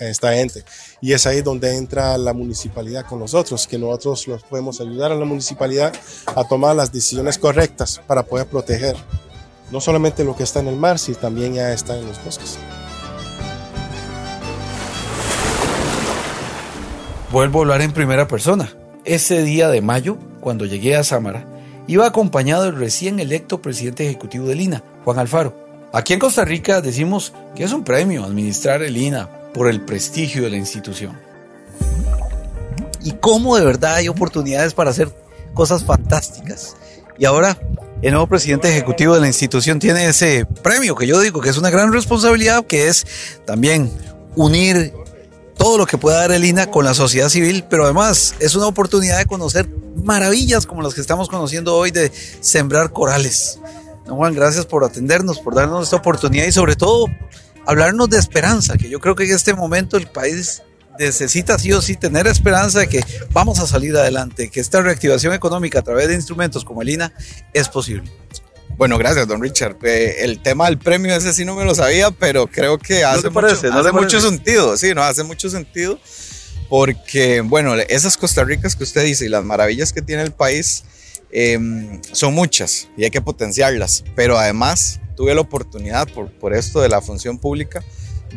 a 0.00 0.04
esta 0.04 0.32
gente. 0.32 0.64
Y 1.00 1.12
es 1.12 1.26
ahí 1.26 1.42
donde 1.42 1.76
entra 1.76 2.16
la 2.18 2.32
municipalidad 2.32 3.04
con 3.06 3.18
nosotros, 3.18 3.66
que 3.66 3.78
nosotros 3.78 4.26
los 4.26 4.42
podemos 4.42 4.80
ayudar 4.80 5.12
a 5.12 5.14
la 5.16 5.24
municipalidad 5.24 5.92
a 6.34 6.44
tomar 6.44 6.74
las 6.76 6.92
decisiones 6.92 7.38
correctas 7.38 8.00
para 8.06 8.22
poder 8.22 8.46
proteger 8.46 8.96
no 9.70 9.80
solamente 9.80 10.22
lo 10.24 10.36
que 10.36 10.42
está 10.42 10.60
en 10.60 10.68
el 10.68 10.76
mar, 10.76 10.98
sino 10.98 11.16
también 11.18 11.54
ya 11.54 11.72
está 11.72 11.96
en 11.96 12.06
los 12.06 12.22
bosques. 12.24 12.58
Vuelvo 17.30 17.60
a 17.60 17.62
hablar 17.62 17.80
en 17.80 17.92
primera 17.92 18.28
persona. 18.28 18.70
Ese 19.04 19.42
día 19.42 19.68
de 19.68 19.80
mayo, 19.80 20.18
cuando 20.40 20.66
llegué 20.66 20.96
a 20.96 21.04
Sámara, 21.04 21.46
iba 21.86 22.06
acompañado 22.06 22.64
del 22.64 22.76
recién 22.76 23.20
electo 23.20 23.60
presidente 23.60 24.04
ejecutivo 24.06 24.46
del 24.46 24.60
INA, 24.60 24.82
Juan 25.04 25.18
Alfaro. 25.18 25.56
Aquí 25.92 26.14
en 26.14 26.18
Costa 26.18 26.44
Rica 26.44 26.80
decimos 26.80 27.32
que 27.54 27.64
es 27.64 27.72
un 27.72 27.84
premio 27.84 28.24
administrar 28.24 28.82
el 28.82 28.96
INA 28.96 29.28
por 29.52 29.68
el 29.68 29.80
prestigio 29.82 30.42
de 30.42 30.50
la 30.50 30.56
institución. 30.56 31.18
Y 33.02 33.12
cómo 33.12 33.56
de 33.56 33.64
verdad 33.64 33.96
hay 33.96 34.08
oportunidades 34.08 34.74
para 34.74 34.90
hacer 34.90 35.10
cosas 35.54 35.84
fantásticas. 35.84 36.76
Y 37.18 37.24
ahora 37.24 37.58
el 38.00 38.12
nuevo 38.12 38.26
presidente 38.26 38.68
ejecutivo 38.68 39.14
de 39.14 39.20
la 39.20 39.26
institución 39.26 39.78
tiene 39.78 40.06
ese 40.06 40.46
premio 40.62 40.94
que 40.94 41.06
yo 41.06 41.20
digo 41.20 41.40
que 41.40 41.50
es 41.50 41.58
una 41.58 41.70
gran 41.70 41.92
responsabilidad, 41.92 42.64
que 42.64 42.88
es 42.88 43.06
también 43.44 43.90
unir 44.34 44.92
todo 45.56 45.78
lo 45.78 45.86
que 45.86 45.98
pueda 45.98 46.18
dar 46.18 46.32
el 46.32 46.44
INA 46.44 46.70
con 46.70 46.84
la 46.84 46.94
sociedad 46.94 47.28
civil, 47.28 47.64
pero 47.68 47.84
además 47.84 48.34
es 48.40 48.54
una 48.54 48.66
oportunidad 48.66 49.18
de 49.18 49.26
conocer 49.26 49.68
maravillas 50.02 50.66
como 50.66 50.82
las 50.82 50.94
que 50.94 51.00
estamos 51.00 51.28
conociendo 51.28 51.76
hoy 51.76 51.90
de 51.90 52.12
sembrar 52.40 52.92
corales. 52.92 53.58
Don 54.06 54.16
Juan, 54.16 54.34
gracias 54.34 54.66
por 54.66 54.84
atendernos, 54.84 55.38
por 55.38 55.54
darnos 55.54 55.84
esta 55.84 55.96
oportunidad 55.96 56.46
y 56.46 56.52
sobre 56.52 56.76
todo 56.76 57.06
hablarnos 57.66 58.10
de 58.10 58.18
esperanza, 58.18 58.76
que 58.76 58.88
yo 58.88 59.00
creo 59.00 59.14
que 59.14 59.24
en 59.24 59.34
este 59.34 59.54
momento 59.54 59.96
el 59.96 60.08
país 60.08 60.62
necesita 60.98 61.58
sí 61.58 61.72
o 61.72 61.80
sí 61.80 61.96
tener 61.96 62.26
esperanza 62.26 62.80
de 62.80 62.88
que 62.88 63.04
vamos 63.32 63.58
a 63.60 63.66
salir 63.66 63.96
adelante, 63.96 64.50
que 64.50 64.60
esta 64.60 64.82
reactivación 64.82 65.32
económica 65.32 65.78
a 65.78 65.82
través 65.82 66.08
de 66.08 66.14
instrumentos 66.14 66.64
como 66.64 66.82
el 66.82 66.90
INA 66.90 67.12
es 67.52 67.68
posible. 67.68 68.10
Bueno, 68.76 68.98
gracias, 68.98 69.28
don 69.28 69.40
Richard. 69.40 69.76
Eh, 69.82 70.16
el 70.20 70.40
tema 70.42 70.66
del 70.66 70.78
premio 70.78 71.14
ese 71.14 71.32
sí 71.32 71.44
no 71.44 71.54
me 71.54 71.64
lo 71.64 71.74
sabía, 71.74 72.10
pero 72.10 72.46
creo 72.46 72.78
que 72.78 73.04
hace, 73.04 73.30
parece? 73.30 73.68
mucho, 73.68 73.74
¿No 73.74 73.80
hace 73.80 73.92
mucho 73.92 74.20
sentido. 74.20 74.76
Sí, 74.76 74.94
no, 74.94 75.02
hace 75.02 75.22
mucho 75.22 75.48
sentido. 75.50 75.98
Porque, 76.72 77.42
bueno, 77.42 77.74
esas 77.76 78.16
Costa 78.16 78.44
Ricas 78.44 78.76
que 78.76 78.84
usted 78.84 79.04
dice 79.04 79.26
y 79.26 79.28
las 79.28 79.44
maravillas 79.44 79.92
que 79.92 80.00
tiene 80.00 80.22
el 80.22 80.32
país 80.32 80.84
eh, 81.30 81.58
son 82.12 82.32
muchas 82.32 82.88
y 82.96 83.04
hay 83.04 83.10
que 83.10 83.20
potenciarlas. 83.20 84.04
Pero 84.16 84.38
además 84.38 84.98
tuve 85.14 85.34
la 85.34 85.42
oportunidad 85.42 86.08
por, 86.08 86.32
por 86.32 86.54
esto 86.54 86.80
de 86.80 86.88
la 86.88 87.02
función 87.02 87.36
pública 87.36 87.84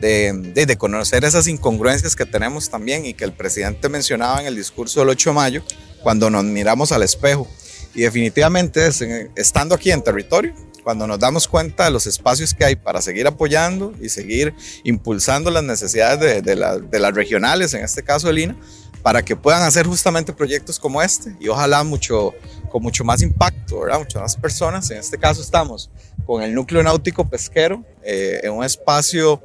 de, 0.02 0.34
de- 0.54 0.66
de 0.66 0.76
conocer 0.78 1.24
esas 1.24 1.48
incongruencias 1.48 2.14
que 2.18 2.26
tenemos 2.26 2.70
también 2.70 3.06
y 3.06 3.14
que 3.14 3.24
el 3.24 3.32
presidente 3.32 3.88
mencionaba 3.88 4.42
en 4.42 4.48
el 4.48 4.56
discurso 4.58 5.00
del 5.00 5.08
8 5.08 5.30
de 5.30 5.34
mayo 5.34 5.64
cuando 6.04 6.30
nos 6.30 6.44
miramos 6.44 6.92
al 6.92 7.04
espejo. 7.04 7.48
Y 7.94 8.02
definitivamente 8.02 8.86
es 8.86 9.00
en- 9.00 9.32
estando 9.38 9.76
aquí 9.76 9.92
en 9.92 10.04
territorio, 10.04 10.54
cuando 10.86 11.08
nos 11.08 11.18
damos 11.18 11.48
cuenta 11.48 11.86
de 11.86 11.90
los 11.90 12.06
espacios 12.06 12.54
que 12.54 12.64
hay 12.64 12.76
para 12.76 13.02
seguir 13.02 13.26
apoyando 13.26 13.92
y 14.00 14.08
seguir 14.10 14.54
impulsando 14.84 15.50
las 15.50 15.64
necesidades 15.64 16.20
de, 16.20 16.42
de 16.44 16.56
la- 16.56 16.78
de 16.78 17.00
las 17.00 17.12
regionales, 17.12 17.74
en 17.74 17.84
este 17.84 18.04
caso 18.04 18.30
el 18.30 18.38
INA, 18.38 18.56
para 19.02 19.24
que 19.26 19.36
puedan 19.36 19.64
hacer 19.64 19.88
justamente 19.88 20.32
proyectos 20.32 20.80
como 20.80 21.02
este 21.02 21.36
y 21.40 21.48
ojalá 21.48 21.84
mucho, 21.84 22.34
con 22.72 22.84
mucho 22.84 23.04
más 23.04 23.24
impacto, 23.24 23.80
¿verdad? 23.80 23.98
Muchas 24.00 24.22
más 24.22 24.36
personas. 24.36 24.92
En 24.92 25.00
este 25.00 25.18
caso 25.18 25.42
estamos 25.42 25.90
con 26.24 26.44
el 26.44 26.54
núcleo 26.54 26.84
náutico 26.84 27.28
pesquero 27.28 27.84
eh, 28.04 28.42
en 28.44 28.52
un 28.54 28.64
espacio 28.64 29.42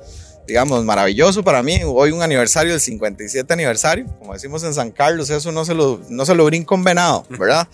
digamos, 0.51 0.85
maravilloso 0.85 1.45
para 1.45 1.63
mí. 1.63 1.79
Hoy 1.87 2.11
un 2.11 2.23
aniversario 2.23 2.73
del 2.73 2.81
57 2.81 3.53
aniversario, 3.53 4.05
como 4.19 4.33
decimos 4.33 4.65
en 4.65 4.75
San 4.75 4.91
Carlos, 4.91 5.31
eso 5.31 5.53
no 5.53 5.65
se 5.65 5.75
lo, 5.75 6.01
no 6.09 6.27
se 6.27 6.35
lo 6.35 6.45
brinca 6.45 6.75
un 6.75 6.83
venado, 6.83 7.25
¿verdad? 7.39 7.69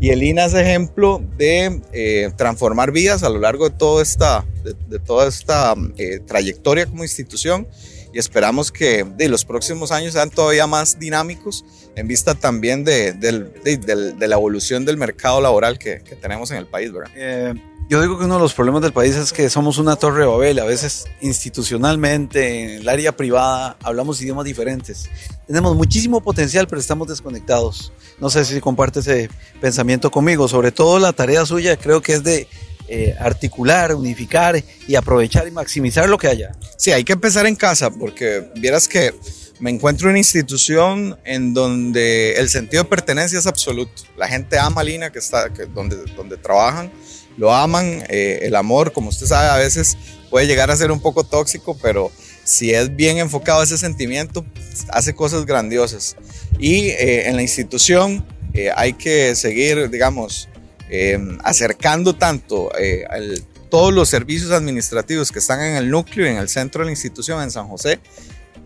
Y 0.00 0.08
el 0.08 0.22
INA 0.22 0.46
es 0.46 0.54
ejemplo 0.54 1.22
de 1.36 1.82
eh, 1.92 2.32
transformar 2.36 2.90
vidas 2.90 3.22
a 3.22 3.28
lo 3.28 3.38
largo 3.38 3.68
de, 3.68 3.76
toda 3.76 4.02
esta, 4.02 4.46
de, 4.64 4.74
de 4.88 4.98
toda 4.98 5.28
esta 5.28 5.74
eh, 5.98 6.20
trayectoria 6.20 6.86
como 6.86 7.02
institución 7.04 7.68
y 8.14 8.18
esperamos 8.18 8.72
que 8.72 9.04
de 9.04 9.28
los 9.28 9.44
próximos 9.44 9.92
años 9.92 10.14
sean 10.14 10.30
todavía 10.30 10.66
más 10.66 10.98
dinámicos 10.98 11.66
en 11.96 12.08
vista 12.08 12.34
también 12.34 12.82
de, 12.82 13.12
de- 13.12 13.76
del- 13.76 14.18
de 14.18 14.28
la 14.28 14.36
evolución 14.36 14.86
del 14.86 14.96
mercado 14.96 15.42
laboral 15.42 15.78
que, 15.78 16.00
que 16.00 16.16
tenemos 16.16 16.50
en 16.50 16.56
el 16.56 16.66
país, 16.66 16.90
¿verdad? 16.92 17.10
Eh, 17.14 17.54
yo 17.92 18.00
digo 18.00 18.18
que 18.18 18.24
uno 18.24 18.36
de 18.36 18.40
los 18.40 18.54
problemas 18.54 18.80
del 18.80 18.94
país 18.94 19.14
es 19.16 19.34
que 19.34 19.50
somos 19.50 19.76
una 19.76 19.96
torre 19.96 20.20
de 20.20 20.26
Babel. 20.26 20.58
A 20.60 20.64
veces 20.64 21.04
institucionalmente, 21.20 22.62
en 22.62 22.70
el 22.80 22.88
área 22.88 23.14
privada, 23.14 23.76
hablamos 23.82 24.18
idiomas 24.22 24.46
diferentes. 24.46 25.10
Tenemos 25.46 25.76
muchísimo 25.76 26.22
potencial, 26.22 26.66
pero 26.66 26.80
estamos 26.80 27.08
desconectados. 27.08 27.92
No 28.18 28.30
sé 28.30 28.46
si 28.46 28.58
comparte 28.62 29.00
ese 29.00 29.28
pensamiento 29.60 30.10
conmigo. 30.10 30.48
Sobre 30.48 30.72
todo 30.72 30.98
la 30.98 31.12
tarea 31.12 31.44
suya 31.44 31.76
creo 31.76 32.00
que 32.00 32.14
es 32.14 32.24
de 32.24 32.48
eh, 32.88 33.14
articular, 33.20 33.94
unificar 33.94 34.64
y 34.88 34.94
aprovechar 34.94 35.46
y 35.46 35.50
maximizar 35.50 36.08
lo 36.08 36.16
que 36.16 36.28
haya. 36.28 36.52
Sí, 36.78 36.92
hay 36.92 37.04
que 37.04 37.12
empezar 37.12 37.44
en 37.44 37.56
casa 37.56 37.90
porque 37.90 38.50
vieras 38.56 38.88
que 38.88 39.14
me 39.60 39.68
encuentro 39.68 40.08
en 40.08 40.12
una 40.12 40.18
institución 40.18 41.18
en 41.26 41.52
donde 41.52 42.36
el 42.36 42.48
sentido 42.48 42.84
de 42.84 42.88
pertenencia 42.88 43.38
es 43.38 43.46
absoluto. 43.46 44.04
La 44.16 44.28
gente 44.28 44.58
ama 44.58 44.82
Lina, 44.82 45.12
que 45.12 45.18
está, 45.18 45.52
que 45.52 45.66
donde, 45.66 45.96
donde 46.16 46.38
trabajan, 46.38 46.90
lo 47.36 47.52
aman. 47.54 48.04
eh, 48.08 48.40
el 48.42 48.54
amor, 48.54 48.92
como 48.92 49.08
usted 49.10 49.26
sabe, 49.26 49.48
a 49.48 49.56
veces 49.56 49.96
puede 50.30 50.46
llegar 50.46 50.70
a 50.70 50.76
ser 50.76 50.90
un 50.90 51.00
poco 51.00 51.24
tóxico, 51.24 51.76
pero 51.82 52.10
si 52.44 52.72
es 52.72 52.94
bien 52.96 53.18
enfocado 53.18 53.62
ese 53.62 53.78
sentimiento, 53.78 54.44
hace 54.88 55.14
cosas 55.14 55.46
grandiosas. 55.46 56.16
Y 56.58 56.86
eh, 56.90 57.28
en 57.28 57.36
la 57.36 57.42
institución 57.42 58.26
eh, 58.54 58.70
hay 58.76 58.92
que 58.94 59.34
seguir, 59.34 59.88
digamos, 59.90 60.48
eh, 60.90 61.18
acercando 61.44 62.14
tanto 62.14 62.70
al- 63.08 63.42
todos 63.70 63.94
los 63.94 64.10
servicios 64.10 64.50
administrativos 64.50 65.32
que 65.32 65.38
están 65.38 65.62
en 65.62 65.76
el 65.76 65.88
núcleo 65.88 66.26
y 66.26 66.30
en 66.30 66.36
el 66.36 66.50
centro 66.50 66.80
de 66.80 66.86
la 66.86 66.90
institución 66.90 67.42
en 67.42 67.50
San 67.50 67.68
José, 67.68 68.00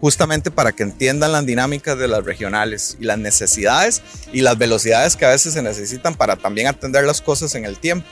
justamente 0.01 0.51
para 0.51 0.73
que 0.73 0.83
entiendan 0.83 1.31
las 1.31 1.47
dinámicas 1.47 1.97
de 1.97 2.09
las 2.09 2.25
regionales 2.25 2.97
y 3.01 3.05
las 3.05 3.17
necesidades 3.17 4.03
y 4.33 4.41
las 4.41 4.59
velocidades 4.59 5.15
que 5.17 5.25
a 5.25 5.29
veces 5.31 5.55
se 5.55 5.63
necesitan 5.63 6.17
para 6.17 6.35
también 6.35 6.67
atender 6.67 7.05
las 7.05 7.21
cosas 7.23 7.55
en 7.55 7.65
el 7.65 7.79
tiempo. 7.79 8.09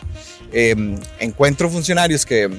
Eh, 0.52 0.74
encuentro 1.18 1.70
funcionarios 1.70 2.24
que 2.24 2.50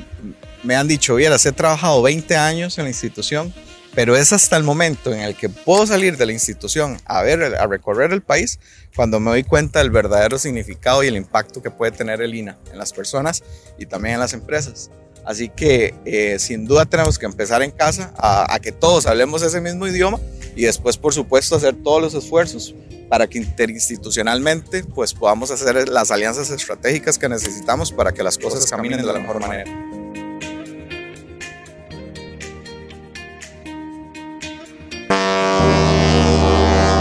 me 0.64 0.76
han 0.76 0.88
dicho, 0.88 1.16
vieras, 1.16 1.46
he 1.46 1.52
trabajado 1.52 2.02
20 2.02 2.36
años 2.36 2.78
en 2.78 2.86
la 2.86 2.90
institución, 2.90 3.54
pero 3.94 4.16
es 4.16 4.34
hasta 4.34 4.58
el 4.58 4.64
momento 4.64 5.14
en 5.14 5.22
el 5.22 5.36
que 5.36 5.48
puedo 5.48 5.88
salir 5.88 6.18
de 6.18 6.26
la 6.26 6.34
institución 6.34 6.98
a 7.06 7.22
ver, 7.22 7.56
a 7.56 7.68
recorrer 7.68 8.12
el 8.12 8.22
país, 8.22 8.60
cuando 8.96 9.20
me 9.20 9.32
doy 9.32 9.44
cuenta 9.44 9.80
del 9.80 9.92
verdadero 9.92 10.38
significado 10.38 11.04
y 11.04 11.08
el 11.08 11.16
impacto 11.16 11.62
que 11.62 11.72
puede 11.72 11.92
tener 11.92 12.22
el 12.22 12.36
INA 12.36 12.58
en 12.72 12.78
las 12.78 12.92
personas 12.92 13.44
y 13.78 13.86
también 13.86 14.16
en 14.16 14.20
las 14.20 14.34
empresas. 14.34 14.90
Así 15.24 15.50
que 15.50 15.96
eh, 16.06 16.38
sin 16.40 16.66
duda 16.66 16.86
tenemos 16.86 17.18
que 17.18 17.26
empezar 17.26 17.64
en 17.64 17.72
casa 17.72 18.14
a, 18.18 18.54
a 18.54 18.60
que 18.60 18.72
todos 18.72 19.08
hablemos 19.08 19.42
ese 19.42 19.62
mismo 19.62 19.88
idioma 19.88 20.20
y 20.56 20.64
después, 20.64 20.98
por 20.98 21.14
supuesto, 21.14 21.56
hacer 21.56 21.76
todos 21.84 22.02
los 22.02 22.14
esfuerzos 22.14 22.76
para 23.10 23.28
que 23.28 23.38
interinstitucionalmente 23.38 24.84
pues, 24.84 25.14
podamos 25.14 25.52
hacer 25.52 25.90
las 25.90 26.12
alianzas 26.12 26.50
estratégicas 26.50 27.18
que 27.18 27.30
necesitamos 27.30 27.92
para 27.92 28.12
que 28.14 28.24
las 28.24 28.38
cosas 28.38 28.70
caminen 28.70 29.00
de 29.00 29.06
la 29.06 29.20
mejor 29.20 29.40
manera. 29.40 29.66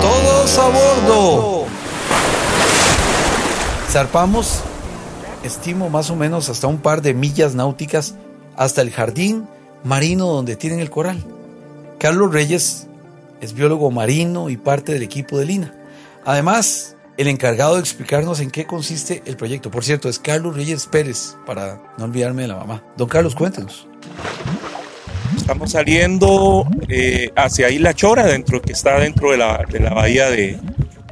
Todos 0.00 0.58
a 0.58 0.68
bordo. 0.68 1.66
Zarpamos, 3.88 4.60
estimo 5.44 5.88
más 5.88 6.10
o 6.10 6.16
menos 6.16 6.48
hasta 6.48 6.66
un 6.66 6.78
par 6.78 7.00
de 7.00 7.14
millas 7.14 7.54
náuticas 7.54 8.16
hasta 8.56 8.82
el 8.82 8.90
jardín 8.90 9.46
marino 9.84 10.26
donde 10.26 10.56
tienen 10.56 10.80
el 10.80 10.90
coral. 10.90 11.22
Carlos 11.98 12.32
Reyes 12.32 12.88
es 13.40 13.54
biólogo 13.54 13.90
marino 13.90 14.50
y 14.50 14.56
parte 14.56 14.92
del 14.92 15.02
equipo 15.02 15.38
de 15.38 15.44
Lina. 15.46 15.74
Además, 16.24 16.96
el 17.16 17.28
encargado 17.28 17.74
de 17.74 17.80
explicarnos 17.80 18.40
en 18.40 18.50
qué 18.50 18.66
consiste 18.66 19.22
el 19.26 19.36
proyecto. 19.36 19.70
Por 19.70 19.84
cierto, 19.84 20.08
es 20.08 20.18
Carlos 20.18 20.56
Reyes 20.56 20.86
Pérez, 20.86 21.36
para 21.44 21.80
no 21.98 22.04
olvidarme 22.04 22.42
de 22.42 22.48
la 22.48 22.56
mamá. 22.56 22.82
Don 22.96 23.08
Carlos, 23.08 23.34
cuéntenos. 23.34 23.86
Estamos 25.36 25.72
saliendo 25.72 26.66
eh, 26.88 27.30
hacia 27.36 27.68
Isla 27.68 27.92
Chora, 27.92 28.24
dentro, 28.24 28.62
que 28.62 28.72
está 28.72 28.98
dentro 28.98 29.32
de 29.32 29.36
la, 29.36 29.64
de 29.68 29.80
la 29.80 29.92
bahía 29.92 30.30
de, 30.30 30.58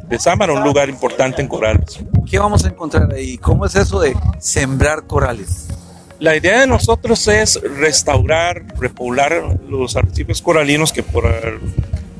de 0.08 0.18
Sámara, 0.18 0.54
un 0.54 0.64
lugar 0.64 0.88
importante 0.88 1.42
en 1.42 1.48
corales. 1.48 2.00
¿Qué 2.30 2.38
vamos 2.38 2.64
a 2.64 2.68
encontrar 2.68 3.12
ahí? 3.12 3.36
¿Cómo 3.36 3.66
es 3.66 3.74
eso 3.76 4.00
de 4.00 4.16
sembrar 4.38 5.06
corales? 5.06 5.68
La 6.18 6.34
idea 6.36 6.60
de 6.60 6.66
nosotros 6.66 7.28
es 7.28 7.60
restaurar, 7.60 8.64
repoblar 8.78 9.58
los 9.68 9.94
arrecifes 9.96 10.40
coralinos 10.40 10.92
que 10.92 11.02
por 11.02 11.24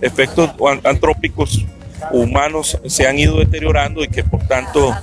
efectos 0.03 0.51
antrópicos 0.85 1.65
humanos 2.11 2.79
se 2.87 3.07
han 3.07 3.19
ido 3.19 3.39
deteriorando 3.39 4.03
y 4.03 4.09
que 4.09 4.25
por 4.25 4.47
tanto 4.47 4.95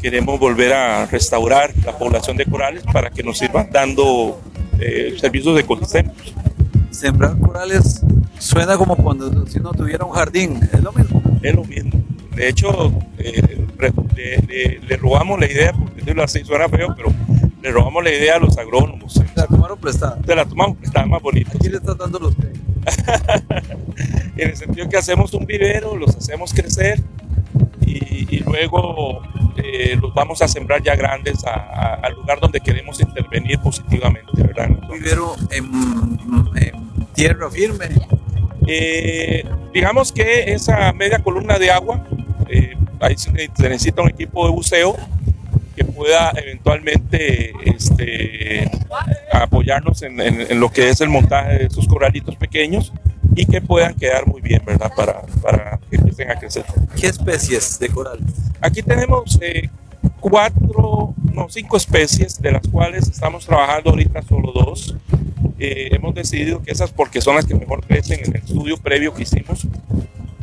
queremos 0.00 0.38
volver 0.38 0.72
a 0.72 1.06
restaurar 1.06 1.72
la 1.84 1.96
población 1.96 2.36
de 2.36 2.44
corales 2.44 2.82
para 2.92 3.10
que 3.10 3.22
nos 3.22 3.38
sirvan 3.38 3.70
dando 3.72 4.40
eh, 4.78 5.16
servicios 5.18 5.54
de 5.54 5.62
ecosistemas. 5.62 6.14
Sembrar 6.90 7.38
corales 7.38 8.02
suena 8.38 8.76
como 8.76 8.96
cuando 8.96 9.46
si 9.46 9.58
uno 9.58 9.72
tuviera 9.72 10.04
un 10.04 10.12
jardín, 10.12 10.60
¿es 10.72 10.82
lo 10.82 10.92
mismo? 10.92 11.22
Es 11.42 11.54
lo 11.54 11.64
mismo. 11.64 11.92
De 12.34 12.48
hecho, 12.48 12.92
eh, 13.18 14.80
le, 14.86 14.96
robamos 14.96 15.38
la 15.40 15.50
idea, 15.50 15.72
porque 15.72 16.20
así 16.22 16.44
suena 16.44 16.68
feo, 16.68 16.94
pero 16.96 17.10
le 17.62 17.70
robamos 17.70 18.04
la 18.04 18.10
idea 18.10 18.36
a 18.36 18.38
los 18.38 18.58
agrónomos. 18.58 19.14
¿Te 19.14 19.40
la 19.40 19.46
tomaron 19.46 19.78
prestada? 19.78 20.18
Te 20.20 20.34
la 20.34 20.44
tomamos 20.44 20.76
prestada, 20.78 21.06
más 21.06 21.22
bonita. 21.22 21.52
¿A 21.54 21.58
quién 21.58 21.72
le 21.72 21.78
estás 21.78 21.96
dando 21.96 22.18
los 22.18 22.34
En 24.36 24.50
el 24.50 24.56
sentido 24.56 24.88
que 24.88 24.96
hacemos 24.96 25.32
un 25.34 25.46
vivero, 25.46 25.96
los 25.96 26.16
hacemos 26.16 26.52
crecer 26.52 27.00
y, 27.86 28.38
luego 28.40 29.22
eh, 29.56 29.96
los 30.00 30.12
vamos 30.12 30.42
a 30.42 30.48
sembrar 30.48 30.82
ya 30.82 30.96
grandes 30.96 31.44
al 31.44 32.14
lugar 32.14 32.40
donde 32.40 32.60
queremos 32.60 33.00
intervenir 33.00 33.60
positivamente, 33.60 34.42
¿verdad? 34.42 34.70
vivero 34.92 35.36
en, 35.50 35.70
tierra 37.14 37.48
firme? 37.48 37.86
Eh, 38.66 39.44
digamos 39.72 40.10
que 40.10 40.52
esa 40.52 40.92
media 40.92 41.20
columna 41.20 41.58
de 41.58 41.70
agua, 41.70 42.04
eh, 42.48 42.74
ahí 43.00 43.16
se 43.16 43.30
necesita 43.32 44.02
un 44.02 44.08
equipo 44.08 44.46
de 44.46 44.52
buceo 44.52 44.96
pueda 45.94 46.32
eventualmente 46.36 47.52
este, 47.64 48.70
apoyarnos 49.32 50.02
en, 50.02 50.20
en, 50.20 50.60
lo 50.60 50.70
que 50.70 50.90
es 50.90 51.00
el 51.00 51.08
montaje 51.08 51.58
de 51.58 51.64
estos 51.64 51.86
coralitos 51.86 52.36
pequeños 52.36 52.92
y 53.36 53.46
que 53.46 53.60
puedan 53.60 53.94
quedar 53.94 54.26
muy 54.26 54.40
bien, 54.40 54.62
¿verdad? 54.64 54.92
Para, 54.96 55.22
para 55.42 55.80
que 55.90 55.96
empiecen 55.96 56.30
a 56.30 56.38
crecer. 56.38 56.64
¿Qué 56.98 57.06
especies 57.06 57.78
de 57.78 57.88
coral? 57.88 58.18
Aquí 58.60 58.82
tenemos 58.82 59.38
eh, 59.40 59.68
cuatro, 60.20 61.14
no, 61.32 61.48
cinco 61.48 61.76
especies, 61.76 62.40
de 62.40 62.52
las 62.52 62.66
cuales 62.68 63.08
estamos 63.08 63.46
trabajando 63.46 63.90
ahorita 63.90 64.22
solo 64.22 64.52
dos. 64.52 64.96
Eh, 65.58 65.90
hemos 65.92 66.14
decidido 66.14 66.62
que 66.62 66.72
esas, 66.72 66.90
porque 66.90 67.20
son 67.20 67.36
las 67.36 67.44
que 67.44 67.54
mejor 67.54 67.84
crecen 67.84 68.20
en 68.24 68.30
el 68.30 68.36
estudio 68.36 68.76
previo 68.76 69.14
que 69.14 69.22
hicimos, 69.22 69.66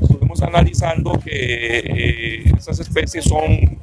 estuvimos 0.01 0.41
analizando 0.41 1.19
que 1.19 1.31
eh, 1.31 2.53
esas 2.57 2.79
especies 2.79 3.25
son 3.25 3.79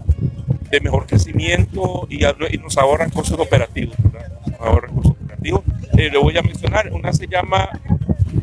de 0.70 0.80
mejor 0.80 1.06
crecimiento 1.06 2.06
y, 2.10 2.24
y 2.24 2.58
nos 2.58 2.76
ahorran 2.78 3.10
costos 3.10 3.38
operativos. 3.38 3.96
¿verdad? 3.98 4.32
Nos 4.46 4.60
ahorran 4.60 4.94
costos 4.94 5.16
operativos. 5.22 5.62
le 5.92 6.18
voy 6.18 6.36
a 6.36 6.42
mencionar, 6.42 6.92
una 6.92 7.12
se 7.12 7.26
llama 7.26 7.68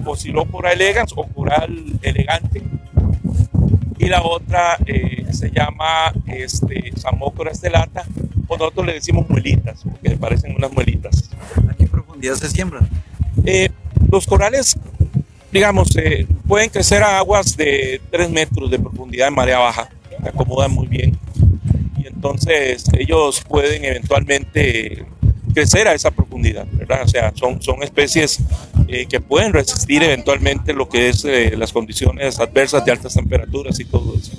Osilopora 0.05 0.72
elegans 0.72 1.13
o 1.15 1.24
coral 1.27 2.00
elegante. 2.01 2.62
Y 3.98 4.08
la 4.08 4.24
otra 4.24 4.77
eh, 4.86 5.25
se 5.32 5.50
llama 5.51 6.13
este, 6.27 6.91
Samócora 6.98 7.51
estelata, 7.51 8.03
o 8.48 8.58
nosotros 8.58 8.86
le 8.86 8.94
decimos 8.94 9.27
muelitas, 9.29 9.84
porque 9.84 10.17
parecen 10.17 10.55
unas 10.55 10.72
muelitas. 10.72 11.29
¿A 11.70 11.74
qué 11.74 11.88
profundidad 11.88 12.36
se 12.36 12.50
siembran? 12.50 12.88
Eh, 13.46 13.70
los 14.12 14.27
corales, 14.27 14.77
digamos, 15.51 15.96
eh, 15.98 16.27
pueden 16.48 16.70
crecer 16.70 17.03
a 17.03 17.17
aguas 17.17 17.55
de 17.58 18.01
3 18.12 18.29
metros 18.29 18.70
de 18.70 18.79
profundidad 18.79 19.29
en 19.29 19.36
marea 19.36 19.60
baja, 19.60 19.89
se 20.22 20.29
acomodan 20.29 20.72
muy 20.72 20.88
bien. 20.88 21.17
Entonces 22.25 22.86
ellos 22.98 23.44
pueden 23.48 23.86
eventualmente 23.86 25.05
crecer 25.53 25.88
a 25.88 25.94
esa 25.94 26.10
profundidad, 26.10 26.65
¿verdad? 26.72 27.03
O 27.03 27.08
sea, 27.08 27.32
son, 27.36 27.62
son 27.62 27.84
especies 27.84 28.39
eh, 28.88 29.05
que 29.05 29.22
pueden 29.22 29.53
resistir 29.53 30.01
eventualmente 30.01 30.74
lo 30.74 30.89
que 30.89 31.10
es 31.10 31.24
eh, 31.24 31.53
las 31.55 31.72
condiciones 31.72 32.39
adversas 32.39 32.84
de 32.84 32.91
altas 32.91 33.13
temperaturas 33.13 33.79
y 33.79 33.86
todo 33.86 34.15
eso. 34.17 34.32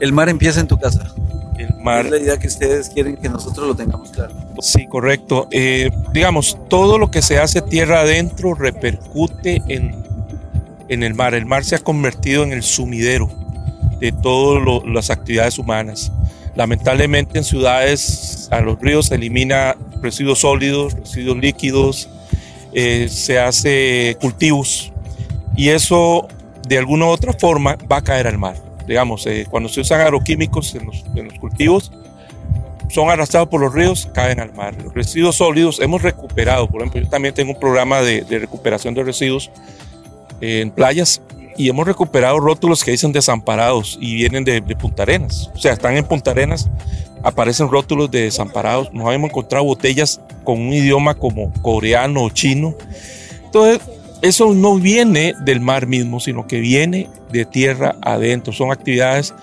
El 0.00 0.12
mar 0.14 0.30
empieza 0.30 0.60
en 0.60 0.66
tu 0.66 0.78
casa. 0.78 1.14
El 1.58 1.74
mar. 1.82 2.06
Es 2.06 2.10
la 2.10 2.18
idea 2.18 2.38
que 2.38 2.48
ustedes 2.48 2.88
quieren 2.88 3.16
que 3.16 3.28
nosotros 3.28 3.68
lo 3.68 3.76
tengamos 3.76 4.10
claro. 4.10 4.34
Sí, 4.60 4.86
correcto. 4.88 5.46
Eh, 5.50 5.90
digamos, 6.14 6.58
todo 6.70 6.96
lo 6.96 7.10
que 7.10 7.20
se 7.20 7.38
hace 7.38 7.60
tierra 7.60 8.00
adentro 8.00 8.54
repercute 8.54 9.62
en, 9.68 9.94
en 10.88 11.02
el 11.02 11.14
mar. 11.14 11.34
El 11.34 11.44
mar 11.44 11.64
se 11.64 11.76
ha 11.76 11.80
convertido 11.80 12.44
en 12.44 12.52
el 12.52 12.62
sumidero 12.62 13.43
de 13.98 14.12
todas 14.12 14.82
las 14.86 15.10
actividades 15.10 15.58
humanas. 15.58 16.12
Lamentablemente 16.54 17.38
en 17.38 17.44
ciudades 17.44 18.48
a 18.50 18.60
los 18.60 18.78
ríos 18.80 19.06
se 19.06 19.16
elimina 19.16 19.76
residuos 20.00 20.40
sólidos, 20.40 20.94
residuos 20.94 21.36
líquidos, 21.38 22.08
eh, 22.72 23.08
se 23.08 23.38
hace 23.38 24.16
cultivos 24.20 24.92
y 25.56 25.68
eso 25.70 26.28
de 26.66 26.78
alguna 26.78 27.06
u 27.06 27.08
otra 27.08 27.32
forma 27.32 27.76
va 27.90 27.98
a 27.98 28.02
caer 28.02 28.26
al 28.26 28.38
mar. 28.38 28.56
Digamos, 28.86 29.26
eh, 29.26 29.46
cuando 29.48 29.68
se 29.68 29.80
usan 29.80 30.00
agroquímicos 30.00 30.74
en 30.74 30.86
los, 30.86 31.38
cultivos, 31.38 31.90
son 32.88 33.08
arrastrados 33.10 33.48
por 33.48 33.60
los 33.60 33.72
ríos, 33.72 34.08
caen 34.12 34.40
al 34.40 34.52
mar. 34.54 34.74
Los 34.82 34.92
residuos 34.92 35.36
sólidos 35.36 35.80
hemos 35.80 36.02
recuperado, 36.02 36.68
por 36.68 36.82
ejemplo, 36.82 37.00
yo 37.00 37.08
también 37.08 37.34
tengo 37.34 37.52
un 37.52 37.58
programa 37.58 38.02
de, 38.02 38.24
recuperación 38.28 38.94
de 38.94 39.02
residuos 39.02 39.50
eh, 40.40 40.60
en 40.60 40.70
playas 40.70 41.22
y 41.56 41.68
hemos 41.68 41.86
recuperado 41.86 42.40
rótulos 42.40 42.82
que 42.82 42.90
dicen 42.90 43.12
desamparados 43.12 43.98
y 44.00 44.14
vienen 44.14 44.44
de, 44.44 44.60
Punta 44.76 45.02
Arenas. 45.04 45.50
O 45.54 45.58
sea, 45.58 45.72
están 45.72 45.96
en 45.96 46.04
Punta 46.04 46.32
Arenas, 46.32 46.68
aparecen 47.22 47.68
rótulos 47.68 48.10
de 48.10 48.22
desamparados. 48.22 48.92
Nos 48.92 49.12
hemos 49.12 49.30
encontrado 49.30 49.64
botellas 49.64 50.20
con 50.42 50.60
un 50.60 50.72
idioma 50.72 51.14
como 51.14 51.52
coreano 51.62 52.24
o 52.24 52.30
chino. 52.30 52.74
Entonces, 53.44 53.80
eso 54.22 54.54
no 54.54 54.76
viene 54.76 55.34
del 55.44 55.60
mar 55.60 55.86
mismo, 55.86 56.20
sino 56.20 56.46
que 56.46 56.60
viene 56.60 57.08
de 57.30 57.44
tierra 57.44 57.96
adentro. 58.02 58.52
Son 58.52 58.72
actividades 58.72 59.34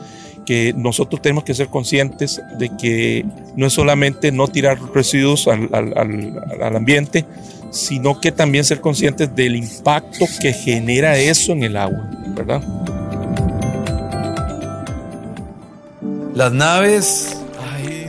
que 0.45 0.74
nosotros 0.76 1.21
tenemos 1.21 1.43
que 1.43 1.54
ser 1.54 1.67
conscientes 1.67 2.41
de 2.58 2.69
que 2.76 3.26
no 3.56 3.67
es 3.67 3.74
solamente 3.74 4.32
no 4.32 4.47
tirar 4.47 4.80
residuos 4.93 5.47
al, 5.47 5.69
al 5.71 6.76
ambiente, 6.76 7.26
sino 7.72 8.20
que 8.20 8.32
también 8.32 8.64
ser 8.64 8.82
conscientes 8.82 9.34
del 9.36 9.56
impacto 9.56 10.26
que 10.40 10.54
genera 10.54 11.18
eso 11.18 11.54
en 11.54 11.64
el 11.64 11.78
agua, 11.78 12.10
¿verdad? 12.28 12.62
Las 16.36 16.52
naves, 16.52 17.38
ay, 17.74 18.08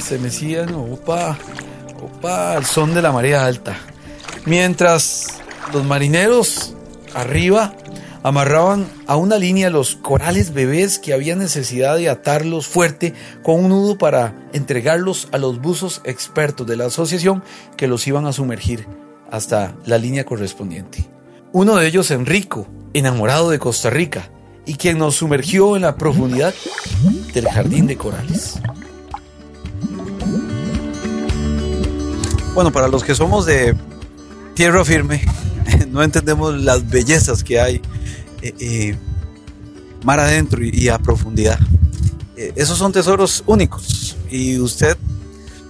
se 0.00 0.18
mecían, 0.18 0.74
opa, 0.74 1.36
opa, 2.02 2.52
al 2.56 2.64
son 2.64 2.94
de 2.94 3.02
la 3.02 3.12
marea 3.12 3.44
alta. 3.44 3.76
Mientras 4.44 5.38
los 5.72 5.84
marineros 5.84 6.74
arriba 7.14 7.74
amarraban 8.26 8.88
a 9.06 9.14
una 9.14 9.38
línea 9.38 9.70
los 9.70 9.94
corales 9.94 10.52
bebés 10.52 10.98
que 10.98 11.14
había 11.14 11.36
necesidad 11.36 11.96
de 11.96 12.08
atarlos 12.08 12.66
fuerte 12.66 13.14
con 13.44 13.64
un 13.64 13.68
nudo 13.68 13.98
para 13.98 14.48
entregarlos 14.52 15.28
a 15.30 15.38
los 15.38 15.60
buzos 15.60 16.00
expertos 16.02 16.66
de 16.66 16.74
la 16.74 16.86
asociación 16.86 17.44
que 17.76 17.86
los 17.86 18.04
iban 18.08 18.26
a 18.26 18.32
sumergir 18.32 18.88
hasta 19.30 19.76
la 19.84 19.98
línea 19.98 20.24
correspondiente. 20.24 21.08
Uno 21.52 21.76
de 21.76 21.86
ellos, 21.86 22.10
Enrico, 22.10 22.66
enamorado 22.94 23.48
de 23.50 23.60
Costa 23.60 23.90
Rica, 23.90 24.28
y 24.64 24.74
quien 24.74 24.98
nos 24.98 25.14
sumergió 25.14 25.76
en 25.76 25.82
la 25.82 25.94
profundidad 25.94 26.52
del 27.32 27.48
jardín 27.48 27.86
de 27.86 27.96
corales. 27.96 28.58
Bueno, 32.54 32.72
para 32.72 32.88
los 32.88 33.04
que 33.04 33.14
somos 33.14 33.46
de 33.46 33.76
tierra 34.54 34.84
firme, 34.84 35.22
no 35.96 36.02
entendemos 36.02 36.54
las 36.60 36.88
bellezas 36.88 37.42
que 37.42 37.58
hay 37.58 37.80
eh, 38.42 38.54
eh, 38.60 38.96
mar 40.04 40.20
adentro 40.20 40.62
y, 40.62 40.88
a 40.88 40.98
profundidad. 40.98 41.58
Eh, 42.36 42.52
esos 42.54 42.76
son 42.76 42.92
tesoros 42.92 43.42
únicos 43.46 44.14
y 44.30 44.58
usted, 44.58 44.96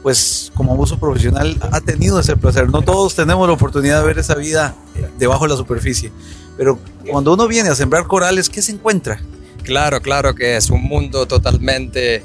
pues 0.03 0.51
como 0.55 0.73
abuso 0.73 0.99
profesional, 0.99 1.57
ha 1.71 1.81
tenido 1.81 2.19
ese 2.19 2.37
placer. 2.37 2.69
No 2.69 2.83
todos 2.83 3.15
tenemos 3.15 3.47
la 3.47 3.55
oportunidad 3.55 4.01
de 4.01 4.07
ver 4.09 4.19
esa 4.19 4.35
vida 4.35 4.75
debajo 5.17 5.45
de 5.45 5.51
la 5.51 5.57
superficie, 5.57 6.11
pero 6.57 6.79
cuando 7.09 7.33
uno 7.33 7.47
viene 7.47 7.69
a 7.69 7.77
sembrar 7.77 8.09
corales, 8.09 8.51
¿qué 8.51 8.62
se 8.62 8.73
encuentra? 8.73 9.21
Claro, 9.62 10.03
claro 10.03 10.35
que 10.35 10.57
es 10.57 10.71
un 10.71 10.83
mundo 10.83 11.27
totalmente 11.27 12.25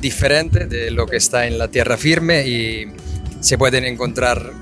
diferente 0.00 0.66
de 0.66 0.90
lo 0.90 1.06
que 1.06 1.16
está 1.16 1.46
en 1.46 1.56
la 1.56 1.68
tierra 1.68 1.96
firme 1.96 2.46
y 2.48 2.92
se 3.40 3.56
pueden 3.56 3.84
encontrar 3.84 4.52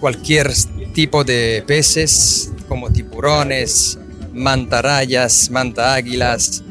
cualquier 0.00 0.52
tipo 0.94 1.24
de 1.24 1.62
peces 1.66 2.50
como 2.68 2.90
tiburones, 2.90 3.98
mantarrayas, 4.32 5.50
manta 5.50 5.94
águilas 5.94 6.62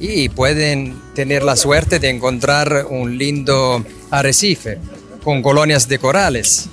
y 0.00 0.28
pueden 0.28 1.00
tener 1.14 1.42
la 1.42 1.56
suerte 1.56 1.98
de 1.98 2.10
encontrar 2.10 2.86
un 2.90 3.16
lindo 3.16 3.84
arrecife 4.10 4.78
con 5.22 5.42
colonias 5.42 5.88
de 5.88 5.98
corales. 5.98 6.68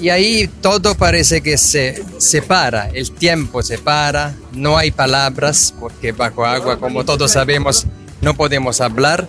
Y, 0.00 0.08
ahí 0.10 0.50
todo 0.60 0.96
parece 0.96 1.40
que 1.40 1.56
se 1.56 2.02
separa, 2.18 2.90
el 2.92 3.12
tiempo 3.12 3.62
se 3.62 3.78
para, 3.78 4.34
no 4.52 4.76
hay 4.76 4.90
palabras 4.90 5.72
porque 5.78 6.12
bajo 6.12 6.44
agua, 6.44 6.78
como 6.78 7.04
todos 7.04 7.30
sabemos, 7.30 7.86
no 8.20 8.34
podemos 8.34 8.80
hablar, 8.80 9.28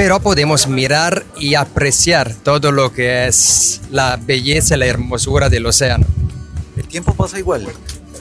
pero 0.00 0.18
podemos 0.18 0.66
mirar 0.66 1.26
y 1.36 1.56
apreciar 1.56 2.34
todo 2.34 2.72
lo 2.72 2.90
que 2.90 3.28
es 3.28 3.82
la 3.90 4.16
belleza 4.16 4.74
y 4.74 4.78
la 4.78 4.86
hermosura 4.86 5.50
del 5.50 5.66
océano. 5.66 6.06
El 6.74 6.88
tiempo 6.88 7.12
pasa 7.12 7.38
igual, 7.38 7.68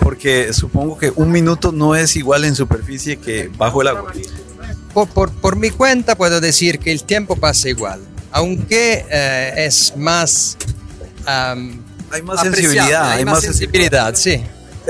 porque 0.02 0.52
supongo 0.52 0.98
que 0.98 1.14
un 1.16 1.32
minuto 1.32 1.72
no 1.72 1.96
es 1.96 2.18
igual 2.18 2.44
en 2.44 2.54
superficie 2.54 3.16
que 3.16 3.50
bajo 3.58 3.82
el 3.82 3.88
agua. 3.88 4.12
Por, 4.94 5.08
por, 5.08 5.32
por 5.32 5.56
mi 5.56 5.70
cuenta 5.70 6.18
puedo 6.18 6.42
decir 6.42 6.80
que 6.80 6.92
el 6.92 7.06
tiempo 7.06 7.38
pasa 7.38 7.70
igual, 7.70 8.02
aunque 8.34 9.06
eh, 9.10 9.54
es 9.66 9.94
más... 9.96 10.58
um, 11.22 11.82
hay 12.12 12.22
más 12.22 12.42
sensibilidad, 12.42 13.12
hay, 13.12 13.20
hay 13.20 13.26
más, 13.26 13.42
sensibilidad, 13.42 14.16
sí. 14.16 14.44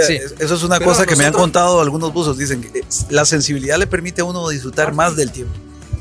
sí. 0.07 0.17
Eso 0.39 0.55
es 0.55 0.63
una 0.63 0.79
Pero 0.79 0.89
cosa 0.89 1.05
que 1.05 1.15
me 1.15 1.25
han 1.25 1.33
contado 1.33 1.81
algunos 1.81 2.11
buzos. 2.11 2.35
Dicen 2.35 2.61
que 2.61 2.83
la 3.11 3.25
sensibilidad 3.25 3.77
le 3.77 3.85
permite 3.85 4.21
a 4.21 4.23
uno 4.23 4.49
disfrutar 4.49 4.91
más 4.91 5.15
del 5.15 5.31
tiempo. 5.31 5.53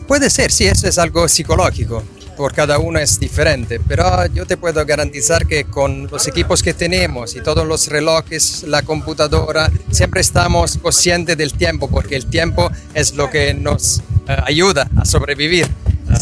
Puede 0.08 0.30
ser, 0.30 0.50
sí, 0.50 0.64
eso 0.64 0.88
es 0.88 0.96
algo 0.96 1.28
psicológico. 1.28 2.02
Por 2.34 2.54
cada 2.54 2.78
uno 2.78 2.98
es 2.98 3.20
diferente, 3.20 3.78
pero 3.86 4.24
yo 4.28 4.46
te 4.46 4.56
puedo 4.56 4.84
garantizar 4.86 5.46
que 5.46 5.64
con 5.64 6.08
los 6.10 6.26
equipos 6.26 6.62
que 6.62 6.72
tenemos 6.72 7.36
y 7.36 7.42
todos 7.42 7.66
los 7.66 7.88
relojes, 7.88 8.62
la 8.62 8.80
computadora, 8.80 9.70
siempre 9.90 10.22
estamos 10.22 10.78
conscientes 10.78 11.36
del 11.36 11.52
tiempo, 11.52 11.90
porque 11.90 12.16
el 12.16 12.24
tiempo 12.24 12.70
es 12.94 13.16
lo 13.16 13.28
que 13.28 13.52
nos 13.52 13.98
eh, 14.28 14.36
ayuda 14.46 14.88
a 14.96 15.04
sobrevivir. 15.04 15.68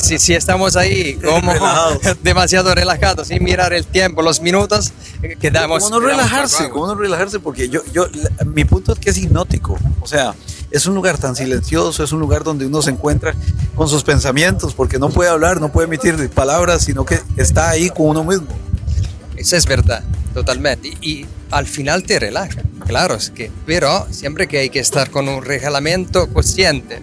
Si, 0.03 0.19
si 0.19 0.35
estamos 0.35 0.77
ahí 0.77 1.15
como 1.15 1.53
demasiado 2.23 2.75
relajados 2.75 3.29
sin 3.29 3.43
mirar 3.45 3.73
el 3.73 3.87
tiempo, 3.87 4.23
los 4.23 4.41
minutos, 4.41 4.93
eh, 5.23 5.37
quedamos... 5.41 5.85
Como 5.85 6.01
no 6.01 6.07
relajarse, 6.07 6.69
como 6.71 6.87
no 6.89 6.95
relajarse, 6.97 7.39
porque 7.39 7.69
yo, 7.69 7.83
yo, 7.93 8.07
la- 8.13 8.45
mi 8.45 8.65
punto 8.65 8.93
es 8.93 8.99
que 8.99 9.11
es 9.11 9.19
hipnótico. 9.19 9.79
O 10.01 10.07
sea, 10.07 10.35
es 10.71 10.87
un 10.87 10.95
lugar 10.95 11.19
tan 11.19 11.37
silencioso, 11.37 12.03
es 12.03 12.13
un 12.13 12.21
lugar 12.21 12.43
donde 12.45 12.67
uno 12.67 12.83
se 12.83 12.91
encuentra 12.91 13.35
con 13.75 13.89
sus 13.89 14.03
pensamientos, 14.03 14.75
porque 14.75 14.99
no 14.99 15.09
puede 15.11 15.31
hablar, 15.31 15.61
no 15.61 15.71
puede 15.71 15.87
emitir 15.87 16.29
palabras, 16.31 16.83
sino 16.85 17.05
que 17.05 17.21
está 17.37 17.71
ahí 17.71 17.89
con 17.91 18.07
uno 18.09 18.25
mismo. 18.25 18.49
Eso 19.37 19.57
es 19.57 19.67
verdad, 19.67 20.03
totalmente. 20.35 20.89
Y, 21.01 21.09
y 21.21 21.27
al 21.51 21.67
final 21.67 22.03
te 22.03 22.19
relaja, 22.19 22.63
claro, 22.87 23.15
es 23.15 23.31
que, 23.31 23.51
pero 23.67 24.07
siempre 24.11 24.49
que 24.49 24.59
hay 24.59 24.71
que 24.71 24.81
estar 24.81 25.11
con 25.11 25.29
un 25.29 25.45
relajamiento 25.45 26.29
consciente. 26.33 27.01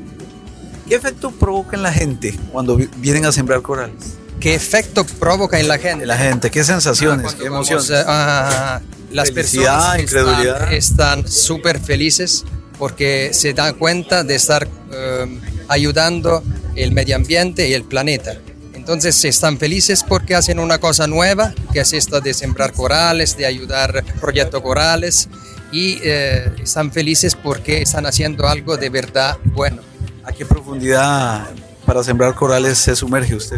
¿Qué 0.93 0.97
efecto 0.97 1.31
provoca 1.31 1.75
en 1.75 1.81
la 1.81 1.91
gente 1.91 2.37
cuando 2.51 2.75
vi- 2.75 2.87
vienen 2.97 3.25
a 3.25 3.31
sembrar 3.31 3.63
corales? 3.63 3.95
¿Qué 4.39 4.53
efecto 4.53 5.03
provoca 5.03 5.59
en 5.59 5.67
la 5.67 5.79
gente? 5.79 6.05
La 6.05 6.15
gente, 6.19 6.51
¿qué 6.51 6.63
sensaciones, 6.63 7.23
Cuando 7.23 7.43
qué 7.43 7.49
vamos, 7.49 7.67
emociones? 7.71 7.99
eh, 7.99 8.03
ah, 8.07 8.79
las 9.09 9.31
Felicidad, 9.31 9.63
personas 9.93 9.99
incredulidad. 10.01 10.71
están- 10.71 11.19
están 11.21 11.27
súper 11.27 11.79
felices 11.79 12.45
porque 12.77 13.31
se 13.33 13.53
dan 13.55 13.73
cuenta 13.73 14.23
de 14.23 14.35
estar 14.35 14.67
eh, 14.91 15.39
ayudando 15.67 16.43
el 16.75 16.91
medio 16.91 17.15
ambiente 17.15 17.67
y 17.67 17.73
el 17.73 17.85
planeta. 17.85 18.35
Entonces 18.75 19.25
están 19.25 19.57
felices 19.57 20.03
porque 20.07 20.35
hacen 20.35 20.59
una 20.59 20.77
cosa 20.77 21.07
nueva, 21.07 21.55
que 21.73 21.79
es 21.79 21.91
esta 21.93 22.19
de 22.19 22.35
sembrar 22.35 22.71
corales, 22.73 23.35
de 23.35 23.47
ayudar 23.47 24.03
proyectos 24.21 24.61
corales, 24.61 25.27
y 25.71 25.97
eh, 26.03 26.51
están 26.61 26.91
felices 26.91 27.33
porque 27.35 27.81
están 27.81 28.05
haciendo 28.05 28.47
algo 28.47 28.77
de 28.77 28.89
verdad 28.89 29.37
bueno. 29.45 29.81
¿A 30.23 30.31
qué 30.31 30.45
profundidad 30.45 31.49
para 31.85 32.03
sembrar 32.03 32.33
corales 32.35 32.77
se 32.77 32.95
sumerge 32.95 33.35
usted? 33.35 33.57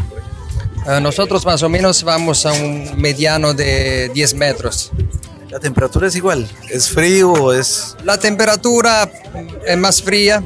Eh, 0.88 1.00
nosotros 1.02 1.46
más 1.46 1.62
o 1.64 1.70
menos 1.70 2.04
vamos 2.04 2.46
a 2.46 2.54
un 2.54 3.00
mediano 3.00 3.54
de 3.54 4.10
10 4.14 4.34
metros. 4.36 4.92
La 5.50 5.60
temperatura 5.60 6.08
es 6.08 6.16
igual, 6.16 6.48
es 6.70 6.90
frío 6.90 7.32
o 7.32 7.54
es... 7.54 7.96
La 8.04 8.18
temperatura 8.18 9.10
es 9.66 9.78
más 9.78 10.02
fría. 10.02 10.44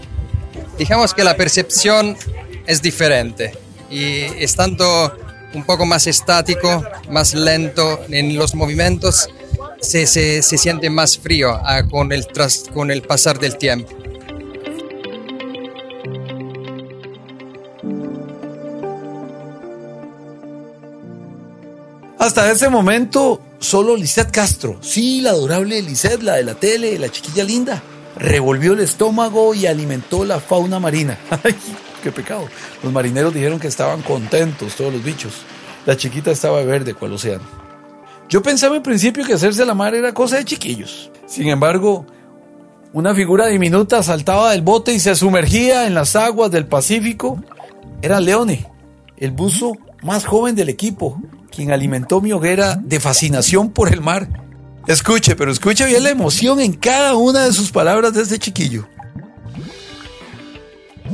Digamos 0.78 1.14
que 1.14 1.24
la 1.24 1.36
percepción 1.36 2.16
es 2.68 2.82
diferente 2.82 3.58
y 3.90 4.22
estando 4.44 5.18
un 5.54 5.64
poco 5.66 5.86
más 5.86 6.06
estático, 6.06 6.84
más 7.10 7.34
lento 7.34 8.00
en 8.10 8.38
los 8.38 8.54
movimientos, 8.54 9.30
se, 9.82 10.06
se- 10.06 10.42
se 10.44 10.58
siente 10.58 10.90
más 10.90 11.18
frío 11.18 11.52
ah, 11.64 11.82
con, 11.90 12.12
el 12.12 12.28
tras- 12.28 12.70
con 12.72 12.92
el 12.92 13.02
pasar 13.02 13.40
del 13.40 13.58
tiempo. 13.58 13.90
Hasta 22.20 22.52
ese 22.52 22.68
momento, 22.68 23.42
solo 23.60 23.96
Lisette 23.96 24.32
Castro, 24.32 24.78
sí, 24.82 25.22
la 25.22 25.30
adorable 25.30 25.82
Lisette, 25.82 26.22
la 26.22 26.36
de 26.36 26.44
la 26.44 26.54
tele, 26.54 27.00
la 27.00 27.08
chiquilla 27.08 27.46
linda, 27.46 27.82
revolvió 28.18 28.74
el 28.74 28.82
estómago 28.82 29.56
y 29.56 29.66
alimentó 29.66 30.26
la 30.26 30.42
fauna 30.42 30.82
marina. 30.82 31.18
¡Ay, 31.44 31.56
qué 32.04 32.12
pecado! 32.12 32.50
Los 32.84 32.92
marineros 32.92 33.34
dijeron 33.34 33.58
que 33.58 33.68
estaban 33.68 34.02
contentos, 34.02 34.76
todos 34.76 34.92
los 34.92 35.02
bichos. 35.02 35.32
La 35.86 35.96
chiquita 35.96 36.30
estaba 36.30 36.62
verde, 36.64 36.94
cual 36.94 37.14
océano. 37.14 37.46
Yo 38.28 38.44
pensaba 38.44 38.76
en 38.76 38.84
principio 38.84 39.26
que 39.26 39.36
hacerse 39.36 39.66
la 39.66 39.74
mar 39.74 39.96
era 39.96 40.14
cosa 40.14 40.36
de 40.36 40.44
chiquillos. 40.44 41.10
Sin 41.26 41.48
embargo, 41.48 42.06
una 42.92 43.16
figura 43.16 43.48
diminuta 43.48 44.04
saltaba 44.04 44.52
del 44.52 44.62
bote 44.62 44.94
y 44.94 45.00
se 45.00 45.16
sumergía 45.16 45.88
en 45.88 45.94
las 45.94 46.18
aguas 46.18 46.52
del 46.52 46.66
Pacífico. 46.66 47.42
Era 48.02 48.20
Leone, 48.20 48.70
el 49.16 49.32
buzo 49.32 49.78
más 50.02 50.26
joven 50.26 50.56
del 50.56 50.70
equipo, 50.70 51.22
quien 51.52 51.72
alimentó 51.72 52.22
mi 52.22 52.32
hoguera 52.32 52.76
de 52.76 53.00
fascinación 53.00 53.72
por 53.72 53.92
el 53.92 54.02
mar. 54.02 54.28
Escuche, 54.88 55.36
pero 55.36 55.52
escuche 55.52 55.86
bien 55.86 56.04
la 56.04 56.10
emoción 56.10 56.60
en 56.60 56.74
cada 56.74 57.16
una 57.16 57.46
de 57.46 57.54
sus 57.54 57.72
palabras 57.72 58.14
de 58.14 58.24
este 58.24 58.40
chiquillo. 58.40 58.88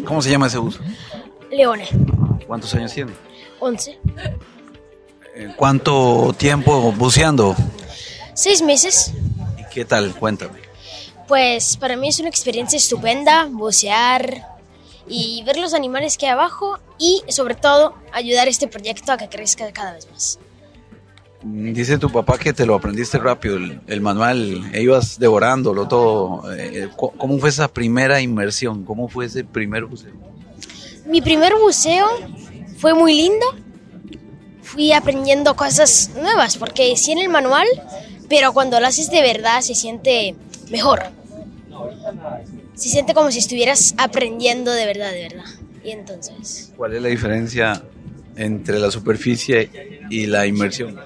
¿Cómo 0.05 0.21
se 0.21 0.29
llama 0.29 0.47
ese 0.47 0.57
buzo? 0.59 0.79
Leone, 1.51 1.87
¿Cuántos 2.47 2.73
años 2.75 2.93
tiene? 2.93 3.11
11. 3.59 3.97
¿Cuánto 5.57 6.33
tiempo 6.37 6.91
buceando? 6.91 7.55
Seis 8.33 8.61
meses. 8.61 9.13
¿Y 9.57 9.73
qué 9.73 9.85
tal? 9.85 10.13
Cuéntame. 10.15 10.59
Pues 11.27 11.77
para 11.77 11.95
mí 11.97 12.09
es 12.09 12.19
una 12.19 12.29
experiencia 12.29 12.77
estupenda 12.77 13.47
bucear 13.49 14.54
y 15.07 15.43
ver 15.43 15.57
los 15.57 15.73
animales 15.73 16.17
que 16.17 16.25
hay 16.25 16.31
abajo 16.33 16.79
y 16.97 17.21
sobre 17.29 17.55
todo 17.55 17.93
ayudar 18.11 18.47
a 18.47 18.49
este 18.49 18.67
proyecto 18.67 19.11
a 19.11 19.17
que 19.17 19.29
crezca 19.29 19.71
cada 19.71 19.93
vez 19.93 20.07
más. 20.11 20.39
Dice 21.43 21.99
tu 21.99 22.09
papá 22.11 22.39
que 22.39 22.53
te 22.53 22.65
lo 22.65 22.73
aprendiste 22.73 23.19
rápido, 23.19 23.57
el, 23.57 23.79
el 23.85 24.01
manual, 24.01 24.67
e 24.73 24.81
ibas 24.81 25.19
devorándolo 25.19 25.87
todo. 25.87 26.51
Eh, 26.55 26.89
¿cu- 26.95 27.11
¿Cómo 27.17 27.37
fue 27.37 27.49
esa 27.49 27.67
primera 27.67 28.19
inmersión? 28.19 28.83
¿Cómo 28.83 29.07
fue 29.07 29.25
ese 29.25 29.43
primer 29.43 29.85
buceo? 29.85 30.13
Mi 31.05 31.21
primer 31.21 31.53
buceo 31.55 32.07
fue 32.77 32.95
muy 32.95 33.13
lindo. 33.13 33.45
Fui 34.63 34.91
aprendiendo 34.91 35.55
cosas 35.55 36.09
nuevas 36.19 36.57
porque 36.57 36.97
sí 36.97 37.11
en 37.11 37.19
el 37.19 37.29
manual, 37.29 37.67
pero 38.27 38.51
cuando 38.51 38.79
lo 38.79 38.87
haces 38.87 39.11
de 39.11 39.21
verdad 39.21 39.61
se 39.61 39.75
siente 39.75 40.33
mejor. 40.71 41.03
Se 42.75 42.89
siente 42.89 43.13
como 43.13 43.31
si 43.31 43.39
estuvieras 43.39 43.95
aprendiendo 43.97 44.71
de 44.71 44.85
verdad, 44.85 45.11
de 45.11 45.23
verdad. 45.23 45.45
Y 45.83 45.91
entonces, 45.91 46.71
¿Cuál 46.75 46.95
es 46.95 47.01
la 47.01 47.09
diferencia 47.09 47.83
entre 48.35 48.79
la 48.79 48.91
superficie 48.91 49.69
y 50.09 50.25
la 50.25 50.45
inmersión? 50.45 50.99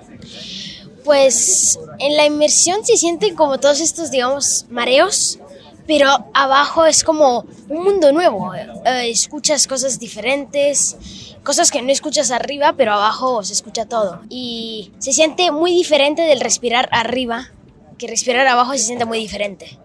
pues 1.09 1.79
en 1.97 2.15
la 2.17 2.27
inmersión 2.27 2.85
se 2.85 2.95
sienten 2.95 3.35
como 3.35 3.59
todos 3.59 3.81
estos, 3.81 4.11
digamos, 4.11 4.67
mareos, 4.69 5.39
pero 5.87 6.07
abajo 6.35 6.85
es 6.85 7.03
como 7.03 7.45
un 7.67 7.83
mundo 7.83 8.11
nuevo. 8.11 8.53
Eh, 8.53 9.09
escuchas 9.09 9.65
cosas 9.65 9.97
diferentes, 9.97 11.35
cosas 11.43 11.71
que 11.71 11.81
no 11.81 11.91
escuchas 11.91 12.29
arriba, 12.29 12.75
pero 12.77 12.93
abajo 12.93 13.43
se 13.43 13.53
escucha 13.53 13.85
todo. 13.85 14.21
Y 14.29 14.91
se 14.99 15.11
siente 15.11 15.51
muy 15.51 15.71
diferente 15.71 16.21
del 16.21 16.41
respirar 16.41 16.87
arriba, 16.91 17.49
que 17.97 18.05
respirar 18.05 18.45
abajo 18.45 18.73
se 18.73 18.83
siente 18.83 19.05
muy 19.05 19.17
diferente. 19.17 19.79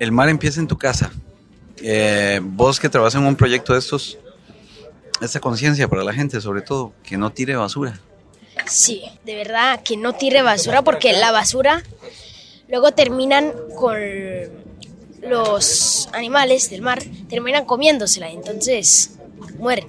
El 0.00 0.12
mar 0.12 0.28
empieza 0.28 0.58
en 0.58 0.66
tu 0.66 0.78
casa. 0.78 1.12
Eh, 1.82 2.40
vos 2.42 2.80
que 2.80 2.88
trabajas 2.88 3.14
en 3.16 3.26
un 3.26 3.36
proyecto 3.36 3.74
de 3.74 3.78
estos, 3.78 4.18
esta 5.20 5.40
conciencia 5.40 5.88
para 5.88 6.02
la 6.02 6.12
gente, 6.12 6.40
sobre 6.40 6.62
todo, 6.62 6.92
que 7.04 7.16
no 7.18 7.30
tire 7.30 7.54
basura. 7.54 8.00
Sí, 8.66 9.02
de 9.24 9.36
verdad, 9.36 9.82
que 9.82 9.98
no 9.98 10.14
tire 10.14 10.42
basura 10.42 10.82
porque 10.82 11.12
la 11.12 11.32
basura 11.32 11.82
luego 12.68 12.92
terminan 12.92 13.52
con 13.76 13.98
los 15.22 16.08
animales 16.12 16.70
del 16.70 16.80
mar, 16.80 17.02
terminan 17.28 17.66
comiéndosela, 17.66 18.30
entonces 18.30 19.18
mueren. 19.58 19.86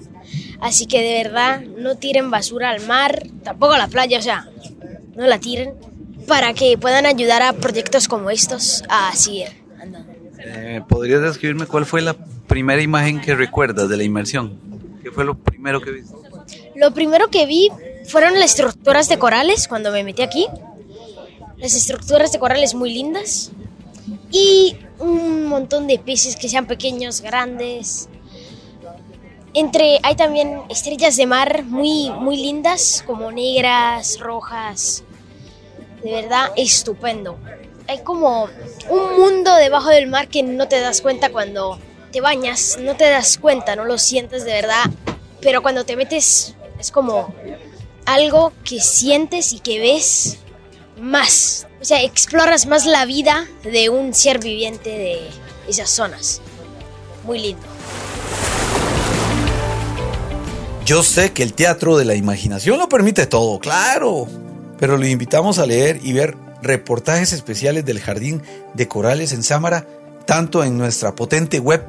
Así 0.59 0.87
que 0.87 1.01
de 1.01 1.23
verdad 1.23 1.61
no 1.61 1.95
tiren 1.95 2.29
basura 2.29 2.69
al 2.69 2.85
mar, 2.85 3.27
tampoco 3.43 3.73
a 3.73 3.77
la 3.77 3.87
playa, 3.87 4.19
o 4.19 4.21
sea, 4.21 4.49
no 5.15 5.25
la 5.25 5.39
tiren 5.39 5.73
para 6.27 6.53
que 6.53 6.77
puedan 6.77 7.05
ayudar 7.05 7.41
a 7.41 7.53
proyectos 7.53 8.07
como 8.07 8.29
estos 8.29 8.83
a 8.89 9.15
seguir. 9.15 9.60
Eh, 10.43 10.81
¿Podrías 10.87 11.21
describirme 11.21 11.65
cuál 11.65 11.85
fue 11.85 12.01
la 12.01 12.15
primera 12.47 12.81
imagen 12.81 13.21
que 13.21 13.35
recuerdas 13.35 13.89
de 13.89 13.97
la 13.97 14.03
inmersión? 14.03 14.59
¿Qué 15.03 15.11
fue 15.11 15.23
lo 15.25 15.37
primero 15.37 15.81
que 15.81 15.91
viste? 15.91 16.15
Lo 16.75 16.93
primero 16.93 17.29
que 17.29 17.45
vi 17.45 17.69
fueron 18.07 18.33
las 18.33 18.51
estructuras 18.51 19.07
de 19.07 19.19
corales 19.19 19.67
cuando 19.67 19.91
me 19.91 20.03
metí 20.03 20.21
aquí. 20.21 20.47
Las 21.57 21.75
estructuras 21.75 22.31
de 22.31 22.39
corales 22.39 22.73
muy 22.73 22.91
lindas. 22.91 23.51
Y 24.31 24.75
un 24.99 25.45
montón 25.45 25.87
de 25.87 25.99
peces 25.99 26.35
que 26.35 26.49
sean 26.49 26.65
pequeños, 26.65 27.21
grandes. 27.21 28.09
entre 29.53 29.99
hay 30.03 30.15
también 30.15 30.61
estrellas 30.69 31.17
de 31.17 31.25
mar 31.25 31.63
muy 31.65 32.09
muy 32.09 32.37
lindas, 32.37 33.03
como 33.05 33.31
negras, 33.31 34.19
rojas. 34.19 35.03
De 36.03 36.11
verdad 36.11 36.51
estupendo. 36.55 37.37
Hay 37.91 38.03
como 38.03 38.47
un 38.89 39.19
mundo 39.19 39.53
debajo 39.53 39.89
del 39.89 40.07
mar 40.07 40.29
que 40.29 40.43
no 40.43 40.69
te 40.69 40.79
das 40.79 41.01
cuenta 41.01 41.29
cuando 41.29 41.77
te 42.13 42.21
bañas, 42.21 42.77
no 42.79 42.95
te 42.95 43.03
das 43.09 43.37
cuenta, 43.37 43.75
no 43.75 43.83
lo 43.83 43.97
sientes 43.97 44.45
de 44.45 44.53
verdad, 44.53 44.85
pero 45.41 45.61
cuando 45.61 45.83
te 45.83 45.97
metes 45.97 46.55
es 46.79 46.89
como 46.89 47.35
algo 48.05 48.53
que 48.63 48.79
sientes 48.79 49.51
y 49.51 49.59
que 49.59 49.81
ves 49.81 50.37
más. 51.01 51.67
O 51.81 51.83
sea, 51.83 52.01
exploras 52.01 52.65
más 52.65 52.85
la 52.85 53.03
vida 53.03 53.45
de 53.63 53.89
un 53.89 54.13
ser 54.13 54.39
viviente 54.39 54.89
de 54.89 55.29
esas 55.67 55.89
zonas. 55.89 56.39
Muy 57.25 57.39
lindo. 57.39 57.67
Yo 60.85 61.03
sé 61.03 61.33
que 61.33 61.43
el 61.43 61.51
teatro 61.51 61.97
de 61.97 62.05
la 62.05 62.15
imaginación 62.15 62.79
lo 62.79 62.87
permite 62.87 63.27
todo, 63.27 63.59
claro, 63.59 64.29
pero 64.79 64.95
lo 64.95 65.05
invitamos 65.05 65.59
a 65.59 65.65
leer 65.65 65.99
y 66.01 66.13
ver 66.13 66.50
reportajes 66.61 67.33
especiales 67.33 67.85
del 67.85 67.99
Jardín 67.99 68.41
de 68.73 68.87
Corales 68.87 69.31
en 69.33 69.43
Sámara, 69.43 69.87
tanto 70.25 70.63
en 70.63 70.77
nuestra 70.77 71.15
potente 71.15 71.59
web 71.59 71.83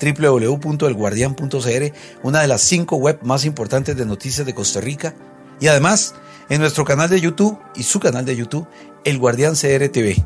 www.elguardian.cr, 0.00 1.92
una 2.22 2.40
de 2.40 2.48
las 2.48 2.62
cinco 2.62 2.96
web 2.96 3.18
más 3.22 3.44
importantes 3.44 3.96
de 3.96 4.06
noticias 4.06 4.46
de 4.46 4.54
Costa 4.54 4.80
Rica, 4.80 5.14
y 5.60 5.66
además 5.66 6.14
en 6.48 6.60
nuestro 6.60 6.84
canal 6.84 7.08
de 7.08 7.20
YouTube 7.20 7.58
y 7.74 7.82
su 7.82 8.00
canal 8.00 8.24
de 8.24 8.36
YouTube, 8.36 8.66
El 9.04 9.18
Guardián 9.18 9.54
CR 9.54 9.88
TV. 9.88 10.22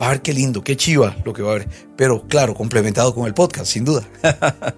Va 0.00 0.06
a 0.06 0.10
ver 0.10 0.22
qué 0.22 0.32
lindo, 0.32 0.62
qué 0.62 0.76
chiva 0.76 1.16
lo 1.24 1.32
que 1.32 1.42
va 1.42 1.52
a 1.52 1.54
ver, 1.54 1.68
pero 1.96 2.26
claro, 2.28 2.54
complementado 2.54 3.14
con 3.14 3.26
el 3.26 3.34
podcast, 3.34 3.66
sin 3.66 3.84
duda. 3.84 4.02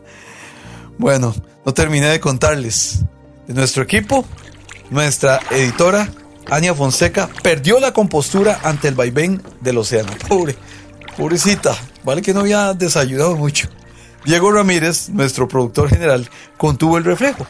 bueno, 0.99 1.35
no 1.65 1.75
terminé 1.75 2.07
de 2.07 2.21
contarles. 2.21 3.01
De 3.47 3.55
nuestro 3.55 3.83
equipo, 3.83 4.25
nuestra 4.91 5.41
editora, 5.51 6.09
Ania 6.51 6.75
Fonseca, 6.75 7.29
perdió 7.43 7.79
la 7.81 7.93
compostura 7.93 8.61
ante 8.63 8.89
el 8.89 8.95
vaivén 8.95 9.43
del 9.61 9.79
océano. 9.79 10.13
Pobre, 10.29 10.57
pobrecita, 11.17 11.77
vale 12.05 12.23
que 12.23 12.33
no 12.33 12.41
había 12.41 12.73
desayunado 12.75 13.37
mucho. 13.37 13.69
Diego 14.25 14.51
Ramírez, 14.51 15.09
nuestro 15.11 15.49
productor 15.49 15.89
general, 15.89 16.29
contuvo 16.57 16.99
el 16.99 17.05
reflejo. 17.05 17.47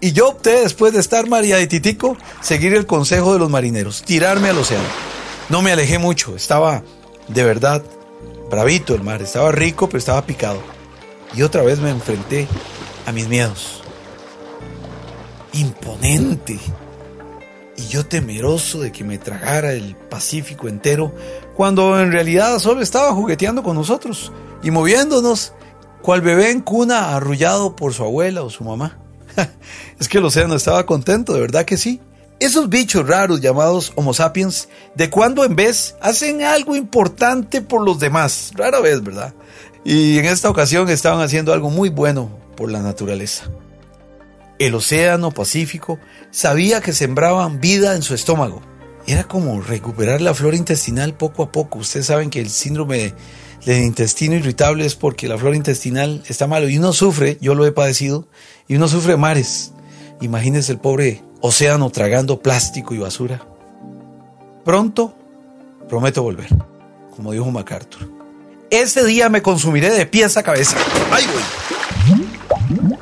Y 0.00 0.12
yo 0.12 0.28
opté, 0.28 0.60
después 0.60 0.92
de 0.92 1.00
estar 1.00 1.28
María 1.28 1.56
de 1.56 1.66
Titico, 1.66 2.16
seguir 2.40 2.74
el 2.74 2.86
consejo 2.86 3.32
de 3.32 3.38
los 3.38 3.50
marineros, 3.50 4.02
tirarme 4.02 4.50
al 4.50 4.58
océano. 4.58 4.84
No 5.48 5.62
me 5.62 5.72
alejé 5.72 5.98
mucho, 5.98 6.36
estaba 6.36 6.82
de 7.28 7.44
verdad 7.44 7.82
bravito 8.50 8.94
el 8.94 9.02
mar, 9.02 9.22
estaba 9.22 9.50
rico, 9.52 9.86
pero 9.86 9.98
estaba 9.98 10.26
picado. 10.26 10.62
Y 11.34 11.42
otra 11.42 11.62
vez 11.62 11.78
me 11.80 11.90
enfrenté 11.90 12.46
a 13.06 13.12
mis 13.12 13.28
miedos. 13.28 13.82
Imponente. 15.52 16.58
Y 17.76 17.88
yo 17.88 18.06
temeroso 18.06 18.80
de 18.80 18.92
que 18.92 19.04
me 19.04 19.18
tragara 19.18 19.72
el 19.72 19.96
Pacífico 19.96 20.68
entero, 20.68 21.14
cuando 21.56 22.00
en 22.00 22.12
realidad 22.12 22.58
solo 22.58 22.82
estaba 22.82 23.12
jugueteando 23.12 23.62
con 23.62 23.76
nosotros 23.76 24.32
y 24.62 24.70
moviéndonos, 24.70 25.52
cual 26.02 26.20
bebé 26.20 26.50
en 26.50 26.60
cuna 26.60 27.16
arrullado 27.16 27.74
por 27.76 27.92
su 27.92 28.04
abuela 28.04 28.42
o 28.42 28.50
su 28.50 28.64
mamá. 28.64 28.98
es 29.98 30.08
que 30.08 30.18
el 30.18 30.24
océano 30.24 30.54
estaba 30.54 30.86
contento, 30.86 31.34
de 31.34 31.40
verdad 31.40 31.64
que 31.64 31.76
sí. 31.76 32.00
Esos 32.40 32.68
bichos 32.68 33.06
raros 33.06 33.40
llamados 33.40 33.92
Homo 33.96 34.12
sapiens, 34.12 34.68
de 34.94 35.08
cuando 35.08 35.44
en 35.44 35.56
vez 35.56 35.96
hacen 36.00 36.42
algo 36.42 36.76
importante 36.76 37.62
por 37.62 37.82
los 37.82 37.98
demás. 37.98 38.52
Rara 38.54 38.80
vez, 38.80 39.02
¿verdad? 39.02 39.34
Y 39.84 40.18
en 40.18 40.26
esta 40.26 40.50
ocasión 40.50 40.88
estaban 40.88 41.20
haciendo 41.20 41.52
algo 41.52 41.70
muy 41.70 41.90
bueno 41.90 42.30
por 42.56 42.70
la 42.70 42.80
naturaleza. 42.80 43.50
El 44.58 44.74
océano 44.74 45.32
Pacífico 45.32 45.98
sabía 46.30 46.80
que 46.80 46.92
sembraban 46.92 47.60
vida 47.60 47.96
en 47.96 48.02
su 48.02 48.14
estómago. 48.14 48.62
Era 49.06 49.24
como 49.24 49.60
recuperar 49.60 50.20
la 50.20 50.32
flora 50.32 50.56
intestinal 50.56 51.14
poco 51.14 51.42
a 51.42 51.52
poco. 51.52 51.80
Ustedes 51.80 52.06
saben 52.06 52.30
que 52.30 52.40
el 52.40 52.48
síndrome 52.48 53.14
del 53.66 53.82
intestino 53.82 54.36
irritable 54.36 54.86
es 54.86 54.94
porque 54.94 55.28
la 55.28 55.36
flora 55.38 55.56
intestinal 55.56 56.22
está 56.28 56.46
malo 56.46 56.68
y 56.68 56.78
uno 56.78 56.92
sufre, 56.92 57.36
yo 57.40 57.54
lo 57.54 57.66
he 57.66 57.72
padecido, 57.72 58.28
y 58.68 58.76
uno 58.76 58.88
sufre 58.88 59.16
mares. 59.16 59.72
Imagínense 60.20 60.72
el 60.72 60.78
pobre 60.78 61.22
océano 61.40 61.90
tragando 61.90 62.40
plástico 62.40 62.94
y 62.94 62.98
basura. 62.98 63.44
Pronto 64.64 65.14
prometo 65.88 66.22
volver, 66.22 66.48
como 67.14 67.32
dijo 67.32 67.50
MacArthur. 67.50 68.08
Ese 68.70 69.04
día 69.04 69.28
me 69.28 69.42
consumiré 69.42 69.90
de 69.90 70.06
pies 70.06 70.36
a 70.36 70.42
cabeza. 70.42 70.76
¡Ay, 71.10 71.24
güey! 71.26 72.23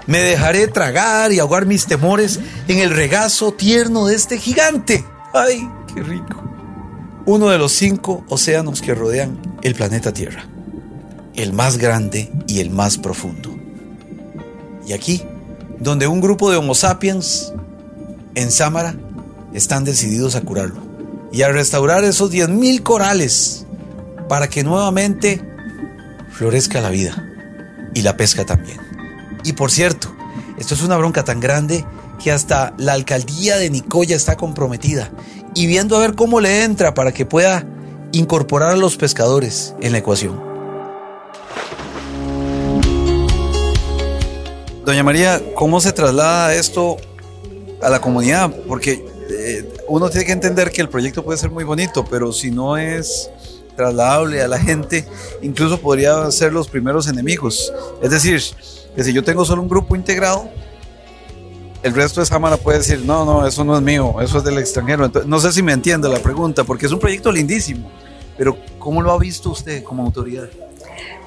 Me 0.06 0.18
dejaré 0.18 0.68
tragar 0.68 1.32
y 1.32 1.38
ahogar 1.38 1.66
mis 1.66 1.86
temores 1.86 2.40
en 2.68 2.78
el 2.78 2.90
regazo 2.90 3.52
tierno 3.52 4.06
de 4.06 4.16
este 4.16 4.38
gigante. 4.38 5.04
¡Ay, 5.32 5.68
qué 5.94 6.02
rico! 6.02 6.42
Uno 7.24 7.50
de 7.50 7.58
los 7.58 7.72
cinco 7.72 8.24
océanos 8.28 8.82
que 8.82 8.94
rodean 8.94 9.38
el 9.62 9.74
planeta 9.74 10.12
Tierra. 10.12 10.44
El 11.34 11.52
más 11.52 11.78
grande 11.78 12.32
y 12.46 12.60
el 12.60 12.70
más 12.70 12.98
profundo. 12.98 13.56
Y 14.86 14.92
aquí, 14.92 15.22
donde 15.78 16.08
un 16.08 16.20
grupo 16.20 16.50
de 16.50 16.56
Homo 16.56 16.74
sapiens 16.74 17.52
en 18.34 18.50
Sámara 18.50 18.96
están 19.54 19.84
decididos 19.84 20.34
a 20.34 20.40
curarlo 20.40 20.82
y 21.30 21.42
a 21.42 21.48
restaurar 21.48 22.04
esos 22.04 22.32
10.000 22.32 22.82
corales 22.82 23.66
para 24.28 24.48
que 24.48 24.64
nuevamente 24.64 25.40
florezca 26.30 26.80
la 26.80 26.90
vida 26.90 27.24
y 27.94 28.02
la 28.02 28.16
pesca 28.16 28.44
también. 28.44 28.91
Y 29.44 29.52
por 29.55 29.70
cierto, 29.70 30.14
esto 30.59 30.74
es 30.74 30.83
una 30.83 30.96
bronca 30.96 31.24
tan 31.24 31.40
grande 31.40 31.85
que 32.22 32.31
hasta 32.31 32.74
la 32.78 32.92
alcaldía 32.92 33.57
de 33.57 33.70
Nicoya 33.70 34.14
está 34.14 34.37
comprometida 34.37 35.11
y 35.55 35.66
viendo 35.66 35.96
a 35.96 36.00
ver 36.00 36.14
cómo 36.14 36.40
le 36.40 36.64
entra 36.64 36.94
para 36.94 37.12
que 37.12 37.26
pueda 37.26 37.66
incorporar 38.12 38.70
a 38.70 38.76
los 38.76 38.96
pescadores 38.96 39.74
en 39.81 39.92
la 39.92 39.98
ecuación. 39.98 40.40
Doña 44.85 45.02
María, 45.02 45.40
¿cómo 45.55 45.81
se 45.81 45.92
traslada 45.92 46.55
esto 46.55 46.96
a 47.81 47.88
la 47.88 48.00
comunidad? 48.00 48.52
Porque 48.68 49.05
eh, 49.31 49.72
uno 49.88 50.11
tiene 50.11 50.26
que 50.26 50.33
entender 50.33 50.70
que 50.70 50.81
el 50.81 50.88
proyecto 50.88 51.24
puede 51.24 51.38
ser 51.38 51.50
muy 51.50 51.64
bonito, 51.64 52.05
pero 52.05 52.33
si 52.33 52.50
no 52.50 52.76
es 52.76 53.31
trasladable 53.76 54.42
a 54.42 54.48
la 54.48 54.59
gente, 54.59 55.07
incluso 55.40 55.81
podría 55.81 56.31
ser 56.31 56.52
los 56.52 56.68
primeros 56.68 57.09
enemigos. 57.09 57.72
Es 58.02 58.11
decir, 58.11 58.42
que 58.94 59.05
si 59.05 59.12
yo 59.12 59.22
tengo 59.22 59.44
solo 59.44 59.62
un 59.62 59.68
grupo 59.68 59.96
integrado, 59.96 60.48
el 61.83 61.94
resto 61.94 62.20
de 62.20 62.26
Samara 62.26 62.57
puede 62.57 62.78
decir, 62.78 63.02
no, 63.05 63.24
no, 63.24 63.46
eso 63.46 63.64
no 63.64 63.76
es 63.76 63.83
mío, 63.83 64.14
eso 64.20 64.38
es 64.38 64.44
del 64.44 64.59
extranjero. 64.59 65.05
Entonces, 65.05 65.28
no 65.28 65.40
sé 65.40 65.52
si 65.52 65.62
me 65.62 65.72
entiende 65.72 66.09
la 66.09 66.18
pregunta, 66.18 66.64
porque 66.64 66.87
es 66.87 66.92
un 66.92 66.98
proyecto 66.98 67.33
lindísimo, 67.33 67.90
pero 68.38 68.57
¿cómo 68.78 69.02
lo 69.02 69.11
ha 69.11 69.18
visto 69.18 69.50
usted 69.50 69.83
como 69.83 70.05
autoridad? 70.05 70.48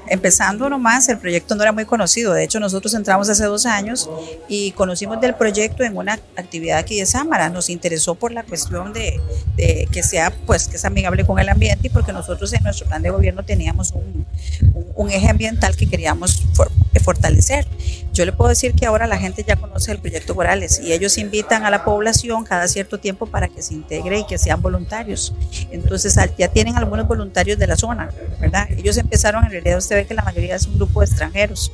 Empezando 0.08 0.70
nomás, 0.70 1.10
el 1.10 1.18
proyecto 1.18 1.56
no 1.56 1.64
era 1.64 1.72
muy 1.72 1.86
conocido. 1.86 2.34
De 2.34 2.44
hecho, 2.44 2.60
nosotros 2.60 2.94
entramos 2.94 3.30
hace 3.30 3.46
dos 3.46 3.66
años 3.66 4.10
y 4.48 4.72
conocimos 4.72 5.20
del 5.22 5.36
proyecto 5.36 5.84
en 5.84 5.98
una 5.98 6.14
actividad 6.36 6.80
aquí 6.80 7.00
de 7.00 7.06
Sámara. 7.06 7.50
Nos 7.50 7.70
interesó 7.70 8.16
por 8.16 8.32
la 8.32 8.44
cuestión 8.44 8.94
de, 8.94 9.20
de, 9.56 9.88
que 9.92 10.04
sea, 10.04 10.32
pues, 10.46 10.68
que 10.68 10.78
es 10.78 10.86
amigable 10.86 11.26
con 11.26 11.40
el 11.40 11.50
ambiente 11.50 11.88
y 11.88 11.90
porque 11.90 12.14
nosotros 12.14 12.54
en 12.54 12.64
nuestro 12.64 12.88
plan 12.88 13.02
de 13.02 13.10
gobierno 13.10 13.44
teníamos 13.44 13.92
un, 13.92 14.26
un, 14.74 14.86
un 14.96 15.12
eje 15.12 15.30
ambiental 15.30 15.76
que 15.76 15.88
queríamos 15.88 16.44
for, 16.54 16.72
fortalecer. 17.00 17.66
Yo 18.14 18.26
le 18.26 18.32
puedo 18.32 18.50
decir 18.50 18.74
que 18.74 18.86
ahora 18.86 19.08
la 19.08 19.18
gente 19.18 19.44
ya 19.46 19.56
conoce 19.56 19.92
el 19.92 20.00
proyecto 20.00 20.36
Corales 20.36 20.80
y 20.80 20.94
ellos 20.94 21.18
invitan 21.18 21.66
a 21.66 21.70
la 21.70 21.84
población 21.84 22.46
cada 22.46 22.68
cierto 22.68 23.00
tiempo 23.00 23.26
para 23.26 23.48
que 23.48 23.62
se 23.62 23.74
integre 23.74 24.20
y 24.20 24.26
que 24.26 24.38
sean 24.38 24.62
voluntarios. 24.62 25.34
Entonces, 25.72 26.18
ya 26.38 26.48
tienen 26.48 26.78
algunos 26.78 27.08
voluntarios 27.08 27.60
de 27.60 27.68
la 27.68 27.76
zona, 27.76 28.10
¿verdad? 28.40 28.68
Ellos 28.72 28.98
empezaron 28.98 29.44
en 29.46 29.52
realidad, 29.52 29.78
usted 29.78 29.95
ve 29.96 30.06
que 30.06 30.14
la 30.14 30.24
mayoría 30.24 30.56
es 30.56 30.68
un 30.68 30.76
grupo 30.76 31.00
de 31.00 31.08
extranjeros, 31.08 31.72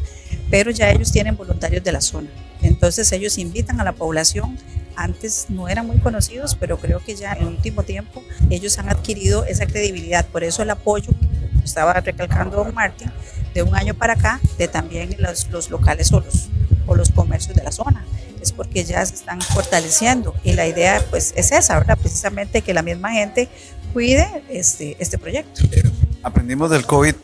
pero 0.50 0.72
ya 0.72 0.90
ellos 0.90 1.12
tienen 1.12 1.36
voluntarios 1.36 1.84
de 1.84 1.92
la 1.92 2.02
zona. 2.02 2.30
Entonces 2.62 3.12
ellos 3.12 3.38
invitan 3.38 3.80
a 3.82 3.84
la 3.84 3.94
población. 3.94 4.58
Antes 4.96 5.46
no 5.50 5.68
eran 5.70 5.88
muy 5.88 5.98
conocidos, 5.98 6.56
pero 6.56 6.78
creo 6.78 7.00
que 7.00 7.16
ya 7.16 7.34
en 7.34 7.44
el 7.44 7.48
último 7.48 7.84
tiempo 7.84 8.24
ellos 8.50 8.78
han 8.78 8.90
adquirido 8.90 9.46
esa 9.46 9.66
credibilidad. 9.66 10.26
Por 10.28 10.44
eso 10.44 10.62
el 10.62 10.70
apoyo, 10.70 11.12
estaba 11.64 11.94
recalcando 11.94 12.58
don 12.58 12.74
Martín, 12.74 13.12
de 13.54 13.64
un 13.64 13.76
año 13.76 13.94
para 13.94 14.14
acá, 14.14 14.40
de 14.58 14.68
también 14.68 15.16
los, 15.20 15.50
los 15.50 15.70
locales 15.70 16.12
o 16.12 16.20
los, 16.20 16.50
o 16.88 16.96
los 16.96 17.12
comercios 17.12 17.56
de 17.56 17.64
la 17.64 17.72
zona 17.72 18.06
es 18.42 18.52
porque 18.52 18.84
ya 18.84 19.06
se 19.06 19.16
están 19.16 19.40
fortaleciendo 19.42 20.34
y 20.44 20.54
la 20.54 20.68
idea 20.68 21.04
pues 21.10 21.34
es 21.36 21.52
esa, 21.52 21.78
¿verdad? 21.78 21.98
Precisamente 21.98 22.62
que 22.62 22.74
la 22.74 22.82
misma 22.82 23.12
gente 23.12 23.48
cuide 23.94 24.44
este, 24.50 24.98
este 25.00 25.18
proyecto. 25.18 25.62
Aprendimos 26.24 26.70
del 26.70 26.86
COVID 26.86 27.16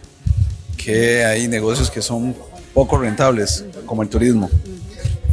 que 0.77 1.25
hay 1.25 1.47
negocios 1.47 1.91
que 1.91 2.01
son 2.01 2.35
poco 2.73 2.97
rentables, 2.97 3.65
como 3.85 4.03
el 4.03 4.09
turismo. 4.09 4.49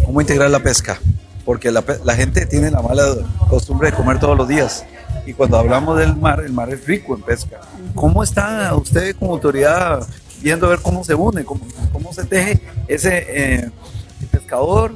¿Cómo 0.05 0.21
integrar 0.21 0.51
la 0.51 0.61
pesca? 0.61 1.01
Porque 1.45 1.71
la, 1.71 1.85
la, 2.05 2.15
gente 2.17 2.47
tiene 2.47 2.71
la 2.71 2.81
mala 2.81 3.05
costumbre 3.49 3.91
de 3.91 3.97
comer 3.97 4.19
todos 4.19 4.37
los 4.37 4.49
días. 4.49 4.85
Y 5.27 5.35
cuando 5.35 5.59
hablamos 5.59 5.99
del 5.99 6.17
mar, 6.17 6.43
el 6.45 6.53
mar 6.53 6.71
es 6.71 6.87
rico 6.87 7.15
en 7.15 7.23
pesca. 7.23 7.61
¿Cómo 7.95 8.23
está 8.23 8.75
usted 8.75 9.15
como 9.17 9.33
autoridad 9.33 10.07
viendo 10.45 10.67
a 10.67 10.71
ver 10.71 10.81
cómo 10.81 11.03
se 11.03 11.15
une, 11.15 11.43
cómo, 11.45 11.67
cómo 11.91 12.13
se 12.13 12.25
teje 12.25 12.61
ese 12.87 13.25
eh, 13.29 13.71
pescador, 14.31 14.95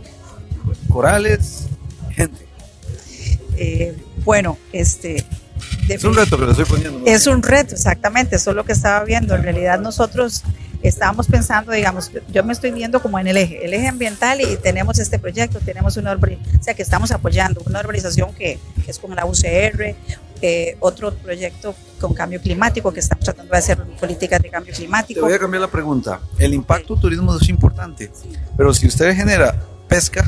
corales, 0.92 1.66
gente. 2.11 2.46
Eh, 3.56 3.96
bueno, 4.24 4.58
este... 4.72 5.24
Es 5.88 6.05
un 6.05 6.14
reto 6.14 6.38
que 6.38 6.44
le 6.44 6.51
estoy 6.51 6.66
poniendo. 6.66 6.98
¿no? 7.01 7.07
Es 7.07 7.27
un 7.27 7.42
reto, 7.42 7.74
exactamente, 7.74 8.37
eso 8.37 8.51
es 8.51 8.57
lo 8.57 8.64
que 8.64 8.72
estaba 8.72 9.05
viendo. 9.05 9.35
En 9.35 9.42
realidad 9.42 9.81
nosotros 9.81 10.42
estábamos 10.83 11.27
pensando, 11.27 11.72
digamos, 11.72 12.11
yo 12.33 12.44
me 12.44 12.53
estoy 12.53 12.70
viendo 12.70 13.03
como 13.03 13.18
en 13.18 13.27
el 13.27 13.37
eje, 13.37 13.64
el 13.64 13.74
eje 13.74 13.88
ambiental 13.88 14.40
y 14.40 14.57
tenemos 14.57 14.98
este 14.98 15.18
proyecto, 15.18 15.59
tenemos 15.59 15.96
una 15.96 16.12
urbanización, 16.12 16.61
o 16.61 16.62
sea 16.62 16.74
que 16.74 16.83
estamos 16.83 17.11
apoyando 17.11 17.62
una 17.66 17.81
urbanización 17.81 18.33
que, 18.33 18.59
que 18.85 18.90
es 18.90 18.98
con 18.98 19.14
la 19.14 19.27
UCR, 19.27 19.96
eh, 20.40 20.77
otro 20.79 21.12
proyecto 21.14 21.74
con 22.01 22.14
cambio 22.14 22.40
climático 22.40 22.92
que 22.92 23.01
estamos 23.01 23.24
tratando 23.24 23.51
de 23.51 23.59
hacer 23.59 23.83
políticas 24.01 24.40
de 24.40 24.51
cambio 24.51 24.72
climático. 24.72 25.20
Te 25.20 25.27
voy 25.27 25.33
a 25.33 25.38
cambiar 25.38 25.62
la 25.62 25.70
pregunta. 25.70 26.20
El 26.38 26.55
impacto 26.55 26.94
turismo 26.96 27.37
es 27.37 27.48
importante, 27.48 28.11
pero 28.57 28.72
si 28.72 28.87
usted 28.87 29.16
genera 29.16 29.61
pesca, 29.88 30.24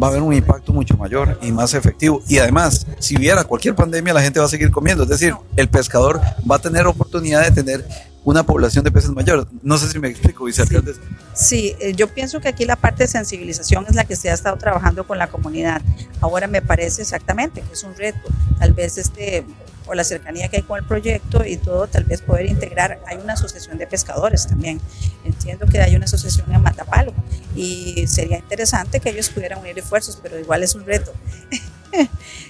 va 0.00 0.08
a 0.08 0.10
haber 0.10 0.22
un 0.22 0.32
impacto 0.32 0.72
mucho 0.72 0.96
mayor 0.96 1.38
y 1.42 1.52
más 1.52 1.74
efectivo. 1.74 2.22
Y 2.28 2.38
además, 2.38 2.86
si 2.98 3.16
hubiera 3.16 3.44
cualquier 3.44 3.74
pandemia, 3.74 4.14
la 4.14 4.22
gente 4.22 4.40
va 4.40 4.46
a 4.46 4.48
seguir 4.48 4.70
comiendo. 4.70 5.04
Es 5.04 5.08
decir, 5.08 5.34
el 5.56 5.68
pescador 5.68 6.20
va 6.48 6.56
a 6.56 6.58
tener 6.58 6.86
oportunidad 6.86 7.42
de 7.42 7.50
tener 7.50 7.84
una 8.24 8.44
población 8.44 8.84
de 8.84 8.92
peces 8.92 9.10
mayor. 9.10 9.48
No 9.62 9.78
sé 9.78 9.88
si 9.88 9.98
me 9.98 10.08
explico, 10.08 10.44
vicealcalde. 10.44 10.94
Sí, 11.34 11.74
eh, 11.80 11.92
yo 11.94 12.08
pienso 12.08 12.40
que 12.40 12.48
aquí 12.48 12.64
la 12.64 12.76
parte 12.76 13.04
de 13.04 13.08
sensibilización 13.08 13.86
es 13.88 13.96
la 13.96 14.04
que 14.04 14.16
se 14.16 14.30
ha 14.30 14.34
estado 14.34 14.56
trabajando 14.56 15.06
con 15.06 15.18
la 15.18 15.28
comunidad. 15.28 15.82
Ahora 16.20 16.46
me 16.46 16.62
parece 16.62 17.02
exactamente 17.02 17.62
que 17.62 17.72
es 17.72 17.82
un 17.82 17.96
reto. 17.96 18.20
Tal 18.58 18.72
vez 18.74 18.98
este 18.98 19.44
por 19.84 19.96
la 19.96 20.04
cercanía 20.04 20.48
que 20.48 20.58
hay 20.58 20.62
con 20.62 20.78
el 20.78 20.84
proyecto 20.84 21.44
y 21.44 21.56
todo, 21.56 21.86
tal 21.86 22.04
vez 22.04 22.22
poder 22.22 22.46
integrar. 22.46 23.00
Hay 23.06 23.18
una 23.18 23.34
asociación 23.34 23.78
de 23.78 23.86
pescadores 23.86 24.46
también. 24.46 24.80
Entiendo 25.24 25.66
que 25.66 25.80
hay 25.80 25.96
una 25.96 26.04
asociación 26.04 26.52
en 26.52 26.62
Matapalo 26.62 27.12
y 27.54 28.06
sería 28.06 28.38
interesante 28.38 29.00
que 29.00 29.10
ellos 29.10 29.30
pudieran 29.30 29.58
unir 29.58 29.78
esfuerzos, 29.78 30.18
pero 30.22 30.38
igual 30.38 30.62
es 30.62 30.74
un 30.74 30.84
reto. 30.84 31.12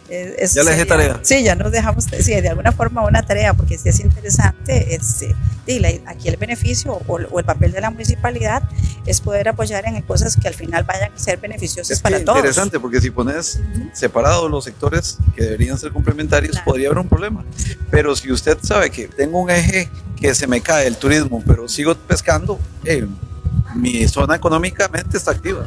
Es, 0.09 0.53
ya 0.53 0.63
le 0.63 0.73
dejé 0.73 0.85
tarea. 0.85 1.21
Sí, 1.23 1.43
ya 1.43 1.55
nos 1.55 1.73
dejamos, 1.73 2.05
sí, 2.05 2.39
de 2.39 2.49
alguna 2.51 2.71
forma 2.73 3.03
una 3.07 3.23
tarea, 3.23 3.55
porque 3.55 3.79
si 3.79 3.89
es 3.89 3.99
interesante, 4.01 4.95
este, 4.95 5.35
aquí 6.05 6.29
el 6.29 6.37
beneficio 6.37 6.93
o, 6.93 7.15
o, 7.17 7.39
el 7.39 7.45
papel 7.47 7.73
de 7.73 7.81
la 7.81 7.91
municipalidad 7.91 8.63
es 9.07 9.23
poder 9.23 9.49
apoyar 9.49 9.87
en 9.87 10.03
cosas 10.03 10.37
que 10.37 10.49
al 10.49 10.55
final 10.55 10.85
vayan 10.85 11.13
a 11.15 11.19
ser 11.19 11.39
beneficiosas 11.39 11.91
es 11.91 12.01
para 12.01 12.23
todos. 12.23 12.37
Interesante, 12.37 12.79
porque 12.79 13.01
si 13.01 13.11
pones 13.11 13.57
uh 13.57 13.61
-huh. 13.61 13.91
separados 13.95 14.51
los 14.51 14.65
sectores 14.65 15.17
que 15.35 15.45
deberían 15.45 15.79
ser 15.79 15.93
complementarios, 15.93 16.53
claro. 16.53 16.65
podría 16.67 16.89
haber 16.89 16.99
un 16.99 17.09
problema. 17.09 17.45
Pero 17.91 18.15
si 18.15 18.31
usted 18.31 18.59
sabe 18.63 18.91
que 18.91 19.09
tengo 19.09 19.41
un 19.41 19.49
eje 19.49 19.89
que 20.21 20.35
se 20.35 20.47
me 20.47 20.61
cae 20.61 20.87
el 20.87 20.97
turismo, 20.97 21.43
pero 21.47 21.69
sigo 21.69 21.95
pescando, 21.95 22.61
eh, 22.85 23.07
mi 23.75 24.07
zona 24.09 24.37
económicamente 24.37 25.17
está 25.17 25.31
activa. 25.31 25.67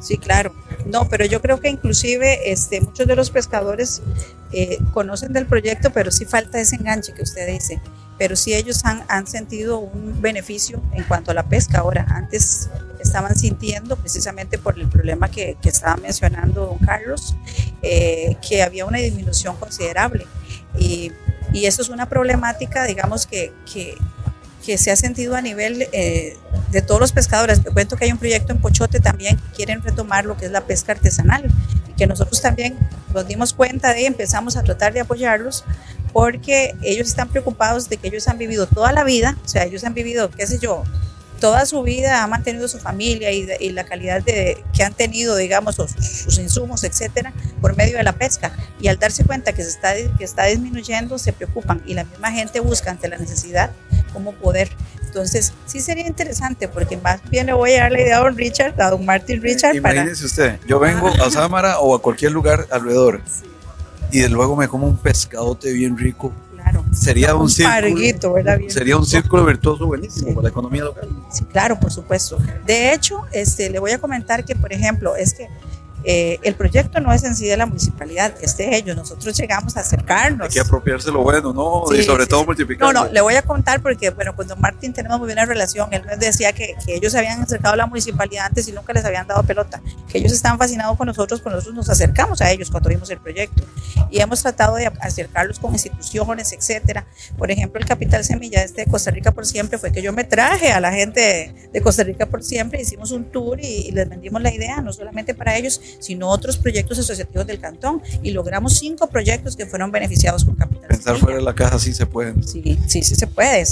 Sí, 0.00 0.18
claro. 0.18 0.52
No, 0.86 1.08
pero 1.08 1.26
yo 1.26 1.42
creo 1.42 1.60
que 1.60 1.68
inclusive 1.68 2.52
este, 2.52 2.80
muchos 2.80 3.06
de 3.06 3.16
los 3.16 3.30
pescadores 3.30 4.02
eh, 4.52 4.78
conocen 4.92 5.32
del 5.32 5.46
proyecto, 5.46 5.90
pero 5.90 6.10
sí 6.10 6.24
falta 6.24 6.60
ese 6.60 6.76
enganche 6.76 7.12
que 7.12 7.22
usted 7.22 7.46
dice. 7.48 7.80
Pero 8.18 8.36
sí 8.36 8.54
ellos 8.54 8.82
han, 8.84 9.26
sentido 9.26 9.78
un 9.78 10.22
beneficio 10.22 10.80
en 10.92 11.02
cuanto 11.04 11.32
a 11.32 11.34
la 11.34 11.42
pesca. 11.48 11.80
Ahora, 11.80 12.06
antes 12.08 12.70
estaban 13.00 13.36
sintiendo, 13.36 13.96
precisamente 13.96 14.58
por 14.58 14.78
el 14.78 14.88
problema 14.88 15.30
que, 15.30 15.56
que 15.60 15.68
estaba 15.68 15.96
mencionando 15.96 16.66
don 16.66 16.78
Carlos, 16.78 17.36
eh, 17.82 18.36
que 18.46 18.62
había 18.62 18.86
una 18.86 18.98
disminución 18.98 19.56
considerable. 19.56 20.26
Y, 20.78 21.12
y, 21.52 21.66
eso 21.66 21.82
es 21.82 21.88
una 21.88 22.08
problemática, 22.08 22.84
digamos, 22.84 23.26
que, 23.26 23.52
que, 23.70 23.98
que 24.66 24.78
se 24.78 24.90
ha 24.90 24.96
sentido 24.96 25.36
a 25.36 25.40
nivel 25.40 25.88
eh, 25.92 26.36
de 26.72 26.82
todos 26.82 27.00
los 27.00 27.12
pescadores. 27.12 27.62
Te 27.62 27.70
cuento 27.70 27.96
que 27.96 28.06
hay 28.06 28.10
un 28.10 28.18
proyecto 28.18 28.52
en 28.52 28.58
Pochote 28.58 28.98
también 28.98 29.36
que 29.36 29.56
quieren 29.58 29.80
retomar 29.80 30.24
lo 30.24 30.36
que 30.36 30.46
es 30.46 30.50
la 30.50 30.62
pesca 30.62 30.90
artesanal 30.90 31.48
y 31.88 31.92
que 31.92 32.08
nosotros 32.08 32.42
también 32.42 32.76
nos 33.14 33.28
dimos 33.28 33.52
cuenta 33.52 33.94
de 33.94 34.02
y 34.02 34.06
empezamos 34.06 34.56
a 34.56 34.64
tratar 34.64 34.92
de 34.92 35.00
apoyarlos 35.00 35.64
porque 36.12 36.74
ellos 36.82 37.06
están 37.06 37.28
preocupados 37.28 37.88
de 37.88 37.96
que 37.96 38.08
ellos 38.08 38.26
han 38.26 38.38
vivido 38.38 38.66
toda 38.66 38.90
la 38.90 39.04
vida, 39.04 39.38
o 39.44 39.48
sea, 39.48 39.62
ellos 39.62 39.84
han 39.84 39.94
vivido, 39.94 40.30
qué 40.32 40.46
sé 40.48 40.58
yo, 40.58 40.82
toda 41.40 41.64
su 41.66 41.82
vida 41.82 42.24
han 42.24 42.30
mantenido 42.30 42.66
su 42.66 42.78
familia 42.78 43.30
y, 43.30 43.46
y 43.60 43.70
la 43.70 43.84
calidad 43.84 44.22
de, 44.22 44.64
que 44.74 44.82
han 44.82 44.94
tenido, 44.94 45.36
digamos, 45.36 45.76
sus, 45.76 45.92
sus, 45.92 46.38
insumos, 46.38 46.82
etcétera, 46.82 47.32
por 47.60 47.76
medio 47.76 47.98
de 47.98 48.02
la 48.02 48.12
pesca. 48.12 48.52
Y 48.80 48.88
al 48.88 48.98
darse 48.98 49.24
cuenta 49.24 49.52
que 49.52 49.62
se 49.62 49.68
está, 49.68 49.94
que 50.16 50.24
está 50.24 50.44
disminuyendo, 50.44 51.18
se 51.18 51.32
preocupan 51.32 51.82
y 51.86 51.94
la 51.94 52.04
misma 52.04 52.32
gente 52.32 52.60
busca 52.60 52.90
ante 52.90 53.08
la 53.08 53.18
necesidad 53.18 53.70
cómo 54.16 54.32
poder. 54.32 54.70
Entonces, 55.04 55.52
sí 55.66 55.80
sería 55.80 56.06
interesante, 56.06 56.68
porque 56.68 56.96
más 56.96 57.20
bien 57.28 57.46
le 57.46 57.52
voy 57.52 57.72
a 57.74 57.82
dar 57.82 57.92
la 57.92 58.00
idea 58.00 58.16
a 58.16 58.20
don 58.20 58.34
Richard, 58.34 58.80
a 58.80 58.90
don 58.90 59.04
Martin 59.04 59.42
Richard. 59.42 59.76
Imagínese 59.76 60.22
para... 60.22 60.26
usted, 60.26 60.66
yo 60.66 60.78
vengo 60.78 61.08
a 61.08 61.30
Sámara 61.30 61.80
o 61.80 61.94
a 61.94 62.00
cualquier 62.00 62.32
lugar 62.32 62.66
alrededor 62.70 63.20
sí. 63.26 63.44
y 64.10 64.20
de 64.20 64.30
luego 64.30 64.56
me 64.56 64.68
como 64.68 64.86
un 64.86 64.96
pescadote 64.96 65.70
bien 65.72 65.98
rico 65.98 66.32
Claro. 66.54 66.84
Sería 66.92 67.34
un, 67.36 67.42
un 67.42 67.50
círculo, 67.50 67.80
parguito, 67.80 68.32
¿verdad? 68.32 68.58
Bien 68.58 68.70
sería 68.72 68.96
un 68.96 69.06
círculo 69.06 69.44
virtuoso 69.44 69.86
buenísimo 69.86 70.30
sí. 70.30 70.34
para 70.34 70.42
la 70.42 70.48
economía 70.48 70.82
local. 70.82 71.08
Sí, 71.30 71.44
claro, 71.44 71.78
por 71.78 71.92
supuesto. 71.92 72.38
De 72.66 72.92
hecho, 72.92 73.22
este, 73.30 73.70
le 73.70 73.78
voy 73.78 73.92
a 73.92 73.98
comentar 73.98 74.44
que, 74.44 74.56
por 74.56 74.72
ejemplo, 74.72 75.14
es 75.14 75.34
que 75.34 75.48
eh, 76.08 76.38
el 76.44 76.54
proyecto 76.54 77.00
no 77.00 77.12
es 77.12 77.24
en 77.24 77.34
sí 77.34 77.46
de 77.46 77.56
la 77.56 77.66
municipalidad, 77.66 78.32
es 78.40 78.56
de 78.56 78.76
ellos. 78.76 78.96
Nosotros 78.96 79.36
llegamos 79.36 79.76
a 79.76 79.80
acercarnos. 79.80 80.46
Hay 80.46 80.54
que 80.54 80.60
apropiarse 80.60 81.10
lo 81.10 81.24
bueno, 81.24 81.52
¿no? 81.52 81.82
Sí, 81.90 81.96
y 81.96 82.04
sobre 82.04 82.22
sí, 82.22 82.30
todo 82.30 82.40
sí. 82.42 82.46
multiplicar. 82.46 82.94
No, 82.94 83.06
no, 83.06 83.12
le 83.12 83.20
voy 83.20 83.34
a 83.34 83.42
contar 83.42 83.82
porque, 83.82 84.10
bueno, 84.10 84.36
con 84.36 84.46
don 84.46 84.60
Martín 84.60 84.92
tenemos 84.92 85.18
muy 85.18 85.26
buena 85.26 85.44
relación. 85.44 85.92
Él 85.92 86.04
nos 86.08 86.20
decía 86.20 86.52
que, 86.52 86.76
que, 86.86 86.94
ellos 86.94 87.10
se 87.10 87.18
habían 87.18 87.42
acercado 87.42 87.74
a 87.74 87.76
la 87.76 87.86
municipalidad 87.86 88.46
antes 88.46 88.68
y 88.68 88.72
nunca 88.72 88.92
les 88.92 89.04
habían 89.04 89.26
dado 89.26 89.42
pelota. 89.42 89.82
Que 90.08 90.18
ellos 90.18 90.30
estaban 90.30 90.58
fascinados 90.58 90.96
con 90.96 91.08
nosotros, 91.08 91.40
pues 91.40 91.52
nosotros 91.52 91.74
nos 91.74 91.88
acercamos 91.88 92.40
a 92.40 92.52
ellos 92.52 92.70
cuando 92.70 92.88
vimos 92.88 93.10
el 93.10 93.18
proyecto. 93.18 93.64
Y 94.08 94.20
hemos 94.20 94.40
tratado 94.40 94.76
de 94.76 94.86
acercarlos 95.00 95.58
con 95.58 95.72
instituciones, 95.72 96.52
etcétera. 96.52 97.04
Por 97.36 97.50
ejemplo, 97.50 97.80
el 97.80 97.86
Capital 97.86 98.24
Semilla 98.24 98.62
este 98.62 98.84
de 98.84 98.90
Costa 98.92 99.10
Rica 99.10 99.32
por 99.32 99.44
siempre 99.44 99.76
fue 99.76 99.90
que 99.90 100.02
yo 100.02 100.12
me 100.12 100.22
traje 100.22 100.70
a 100.70 100.78
la 100.78 100.92
gente 100.92 101.68
de 101.72 101.80
Costa 101.80 102.04
Rica 102.04 102.26
por 102.26 102.44
siempre, 102.44 102.80
hicimos 102.80 103.10
un 103.10 103.24
tour 103.24 103.58
y, 103.60 103.88
y 103.88 103.90
les 103.90 104.08
vendimos 104.08 104.40
la 104.40 104.54
idea, 104.54 104.80
no 104.82 104.92
solamente 104.92 105.34
para 105.34 105.56
ellos, 105.56 105.80
sino 105.98 106.28
otros 106.28 106.56
proyectos 106.56 106.98
asociativos 106.98 107.46
del 107.46 107.60
cantón 107.60 108.02
y 108.22 108.30
logramos 108.30 108.78
cinco 108.78 109.08
proyectos 109.08 109.56
que 109.56 109.66
fueron 109.66 109.90
beneficiados 109.90 110.44
con 110.44 110.54
capital. 110.54 110.88
Pensar 110.88 111.16
fuera 111.16 111.36
de 111.36 111.42
la 111.42 111.54
caja 111.54 111.78
sí 111.78 111.92
se 111.92 112.06
puede. 112.06 112.34
Sí, 112.42 112.78
sí, 112.86 113.02
sí 113.02 113.14
se 113.14 113.26
puede, 113.26 113.64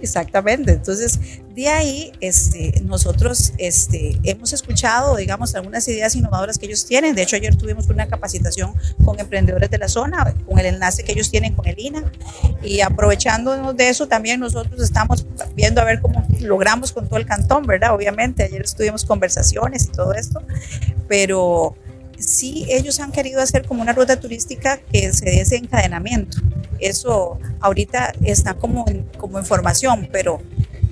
exactamente. 0.00 0.72
Entonces, 0.72 1.18
de 1.54 1.68
ahí 1.68 2.12
este, 2.20 2.80
nosotros 2.84 3.52
este, 3.58 4.18
hemos 4.24 4.52
escuchado, 4.52 5.16
digamos, 5.16 5.54
algunas 5.54 5.86
ideas 5.88 6.14
innovadoras 6.16 6.58
que 6.58 6.66
ellos 6.66 6.86
tienen. 6.86 7.14
De 7.14 7.22
hecho, 7.22 7.36
ayer 7.36 7.56
tuvimos 7.56 7.88
una 7.88 8.06
capacitación 8.06 8.74
con 9.04 9.20
emprendedores 9.20 9.70
de 9.70 9.78
la 9.78 9.88
zona, 9.88 10.34
con 10.46 10.58
el 10.58 10.66
enlace 10.66 11.04
que 11.04 11.12
ellos 11.12 11.30
tienen 11.30 11.54
con 11.54 11.66
el 11.66 11.78
INA. 11.78 12.10
Y 12.62 12.80
aprovechándonos 12.80 13.76
de 13.76 13.88
eso, 13.88 14.08
también 14.08 14.40
nosotros 14.40 14.80
estamos 14.82 15.26
viendo 15.54 15.80
a 15.80 15.84
ver 15.84 16.00
cómo 16.00 16.26
logramos 16.40 16.92
con 16.92 17.06
todo 17.08 17.18
el 17.18 17.26
cantón, 17.26 17.66
¿verdad? 17.66 17.94
Obviamente, 17.94 18.42
ayer 18.44 18.62
estuvimos 18.62 19.04
conversaciones 19.04 19.84
y 19.86 19.88
todo 19.88 20.14
esto, 20.14 20.40
pero 21.08 21.76
sí 22.18 22.66
ellos 22.68 23.00
han 23.00 23.12
querido 23.12 23.40
hacer 23.40 23.66
como 23.66 23.82
una 23.82 23.92
ruta 23.92 24.18
turística 24.18 24.78
que 24.78 25.12
se 25.12 25.24
dé 25.26 25.40
ese 25.40 25.56
encadenamiento. 25.56 26.38
Eso 26.78 27.38
ahorita 27.60 28.12
está 28.24 28.54
como 28.54 28.84
como 29.18 29.38
en 29.38 29.44
formación, 29.44 30.08
pero 30.10 30.42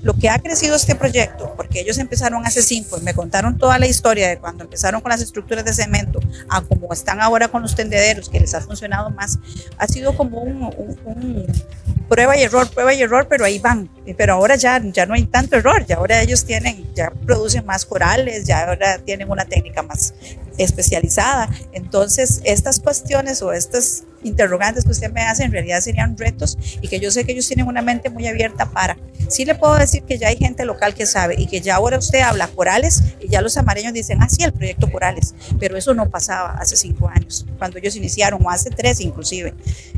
lo 0.02 0.14
que 0.14 0.28
ha 0.28 0.38
crecido 0.38 0.76
este 0.76 0.94
proyecto, 0.94 1.52
porque 1.56 1.80
ellos 1.80 1.98
empezaron 1.98 2.46
hace 2.46 2.62
cinco 2.62 2.98
y 2.98 3.02
me 3.02 3.14
contaron 3.14 3.58
toda 3.58 3.78
la 3.78 3.86
historia 3.86 4.28
de 4.28 4.38
cuando 4.38 4.64
empezaron 4.64 5.00
con 5.00 5.10
las 5.10 5.20
estructuras 5.20 5.64
de 5.64 5.72
cemento 5.72 6.20
a 6.48 6.62
como 6.62 6.92
están 6.92 7.20
ahora 7.20 7.48
con 7.48 7.62
los 7.62 7.74
tendederos, 7.74 8.28
que 8.28 8.40
les 8.40 8.54
ha 8.54 8.60
funcionado 8.60 9.10
más, 9.10 9.38
ha 9.76 9.86
sido 9.86 10.16
como 10.16 10.40
un, 10.40 11.46
prueba 12.08 12.36
y 12.36 12.42
error, 12.42 12.68
prueba 12.68 12.92
y 12.92 13.02
error, 13.02 13.26
pero 13.28 13.44
ahí 13.44 13.58
van. 13.58 13.88
Pero 14.16 14.34
ahora 14.34 14.56
ya, 14.56 14.80
ya 14.82 15.06
no 15.06 15.14
hay 15.14 15.24
tanto 15.26 15.56
error, 15.56 15.86
ya 15.86 15.96
ahora 15.96 16.20
ellos 16.20 16.44
tienen, 16.44 16.92
ya 16.94 17.10
producen 17.10 17.64
más 17.66 17.84
corales, 17.84 18.46
ya 18.46 18.66
ahora 18.66 18.98
tienen 18.98 19.30
una 19.30 19.44
técnica 19.44 19.82
más 19.82 20.14
especializada. 20.58 21.48
Entonces, 21.72 22.40
estas 22.44 22.80
cuestiones 22.80 23.42
o 23.42 23.52
estas 23.52 24.04
interrogantes 24.22 24.84
que 24.84 24.90
usted 24.90 25.10
me 25.12 25.22
hace 25.22 25.44
en 25.44 25.52
realidad 25.52 25.80
serían 25.80 26.16
retos 26.16 26.58
y 26.80 26.88
que 26.88 27.00
yo 27.00 27.10
sé 27.10 27.24
que 27.24 27.32
ellos 27.32 27.46
tienen 27.46 27.66
una 27.66 27.82
mente 27.82 28.10
muy 28.10 28.26
abierta 28.26 28.70
para. 28.70 28.96
Sí 29.28 29.44
le 29.44 29.54
puedo 29.54 29.74
decir 29.76 30.02
que 30.02 30.18
ya 30.18 30.28
hay 30.28 30.36
gente 30.36 30.64
local 30.64 30.94
que 30.94 31.06
sabe 31.06 31.34
y 31.38 31.46
que 31.46 31.60
ya 31.60 31.76
ahora 31.76 31.98
usted 31.98 32.20
habla 32.20 32.48
corales 32.48 33.02
y 33.20 33.28
ya 33.28 33.40
los 33.40 33.56
amareños 33.56 33.92
dicen, 33.92 34.18
ah, 34.20 34.28
sí, 34.28 34.42
el 34.42 34.52
proyecto 34.52 34.90
corales, 34.90 35.34
pero 35.58 35.76
eso 35.76 35.94
no 35.94 36.08
pasaba 36.10 36.56
hace 36.58 36.76
cinco 36.76 37.08
años, 37.08 37.46
cuando 37.58 37.78
ellos 37.78 37.96
iniciaron, 37.96 38.44
o 38.44 38.50
hace 38.50 38.70
tres 38.70 39.00
inclusive, 39.00 39.54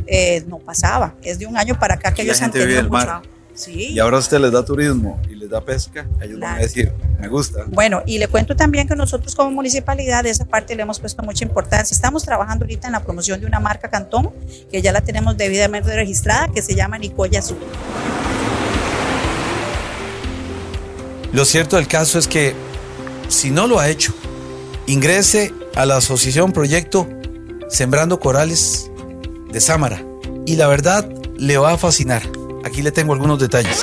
eh, 0.07 0.45
no 0.47 0.59
pasaba. 0.59 1.15
Es 1.23 1.39
de 1.39 1.47
un 1.47 1.57
año 1.57 1.79
para 1.79 1.95
acá 1.95 2.13
que 2.13 2.23
ellos 2.23 2.41
han 2.43 2.51
tenido 2.51 2.83
mucho. 2.85 3.23
Sí. 3.55 3.89
Y 3.91 3.99
ahora 3.99 4.19
usted 4.19 4.39
les 4.41 4.51
da 4.53 4.65
turismo 4.65 5.21
y 5.31 5.35
les 5.35 5.51
da 5.51 5.61
pesca, 5.61 6.07
ellos 6.21 6.41
van 6.41 6.53
a 6.53 6.55
Claro. 6.57 6.63
decir, 6.63 6.93
me 7.21 7.29
gusta. 7.29 7.65
Bueno, 7.69 8.03
y 8.07 8.19
le 8.19 8.27
cuento 8.29 8.57
también 8.57 8.89
que 8.89 8.97
nosotros 8.97 9.35
como 9.35 9.51
municipalidad, 9.51 10.25
esa 10.27 10.45
parte 10.47 10.75
le 10.75 10.83
hemos 10.83 10.99
puesto 11.01 11.23
mucha 11.23 11.45
importancia. 11.45 11.95
Estamos 11.95 12.25
trabajando 12.25 12.65
ahorita 12.65 12.89
en 12.89 12.93
la 12.93 13.01
promoción 13.03 13.41
de 13.41 13.47
una 13.47 13.61
marca 13.61 13.89
Cantón, 13.89 14.31
que 14.71 14.81
ya 14.83 14.91
la 14.93 15.01
tenemos 15.03 15.37
debidamente 15.37 15.95
registrada, 15.95 16.49
que 16.49 16.63
se 16.63 16.75
llama 16.75 16.99
Nicoya 16.99 17.41
Azul. 17.41 17.59
Lo 21.33 21.45
cierto 21.45 21.77
del 21.77 21.89
caso 21.89 22.19
es 22.19 22.29
que 22.29 22.55
si 23.29 23.51
no 23.51 23.67
lo 23.67 23.79
ha 23.79 23.89
hecho, 23.89 24.13
ingrese 24.87 25.53
a 25.75 25.87
la 25.87 25.97
asociación 25.97 26.53
Proyecto 26.53 27.09
Sembrando 27.69 28.21
Corales 28.21 28.91
de 29.51 29.61
Sámara 29.61 30.03
y 30.45 30.57
la 30.57 30.69
verdad 30.69 31.09
le 31.39 31.57
va 31.57 31.73
a 31.73 31.79
fascinar. 31.79 32.23
Aquí 32.65 32.83
le 32.83 32.93
tengo 32.93 33.13
algunos 33.13 33.39
detalles. 33.39 33.83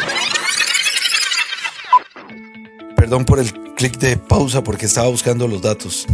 Perdón 2.95 3.25
por 3.25 3.39
el 3.39 3.51
clic 3.75 3.97
de 3.97 4.17
pausa 4.17 4.63
porque 4.63 4.85
estaba 4.85 5.07
buscando 5.07 5.47
los 5.47 5.61
datos. 5.61 6.05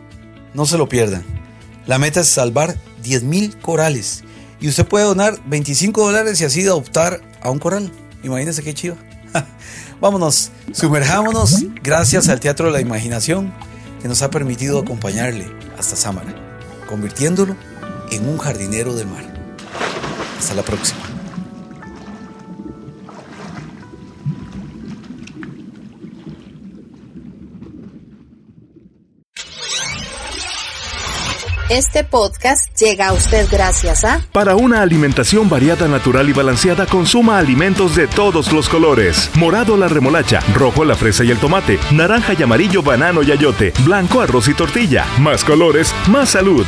No 0.54 0.66
se 0.66 0.78
lo 0.78 0.88
pierdan. 0.88 1.26
La 1.88 2.00
meta 2.00 2.22
es 2.22 2.30
salvar 2.30 2.78
10.000 3.04 3.60
corales 3.60 4.24
y 4.62 4.70
usted 4.70 4.88
puede 4.88 5.06
donar 5.06 5.40
25 5.48 6.06
dólares 6.06 6.40
y 6.40 6.46
así 6.46 6.66
adoptar 6.66 7.20
a 7.42 7.50
un 7.50 7.60
coral. 7.60 7.92
Imagínense 8.24 8.64
qué 8.64 8.74
chido. 8.74 8.96
Vámonos, 10.00 10.52
sumerjámonos 10.72 11.66
gracias 11.82 12.30
al 12.30 12.40
Teatro 12.40 12.68
de 12.68 12.72
la 12.72 12.82
Imaginación 12.82 13.54
que 14.02 14.08
nos 14.08 14.22
ha 14.22 14.30
permitido 14.30 14.80
acompañarle 14.80 15.48
hasta 15.78 15.96
Sámara, 15.96 16.34
convirtiéndolo 16.88 17.56
en 18.12 18.28
un 18.30 18.38
jardinero 18.38 18.96
del 18.96 19.08
mar. 19.08 19.26
Hasta 20.40 20.54
la 20.56 20.64
próxima. 20.64 21.11
Este 31.72 32.04
podcast 32.04 32.78
llega 32.78 33.08
a 33.08 33.14
usted 33.14 33.48
gracias 33.50 34.04
a... 34.04 34.20
Para 34.34 34.58
una 34.58 34.82
alimentación 34.82 35.48
variada, 35.48 35.88
natural 35.88 36.28
y 36.28 36.34
balanceada, 36.34 36.86
consuma 36.86 37.38
alimentos 37.38 37.96
de 37.96 38.08
todos 38.08 38.52
los 38.52 38.68
colores. 38.68 39.30
Morado 39.36 39.78
la 39.78 39.88
remolacha, 39.88 40.42
rojo 40.54 40.84
la 40.84 40.96
fresa 40.96 41.24
y 41.24 41.32
el 41.32 41.38
tomate, 41.38 41.80
naranja 41.92 42.34
y 42.38 42.44
amarillo 42.44 42.84
banano 42.84 43.24
y 43.24 43.32
ayote, 43.32 43.72
blanco 43.86 44.20
arroz 44.20 44.50
y 44.50 44.54
tortilla. 44.54 45.06
Más 45.18 45.46
colores, 45.46 45.96
más 46.08 46.32
salud. 46.32 46.66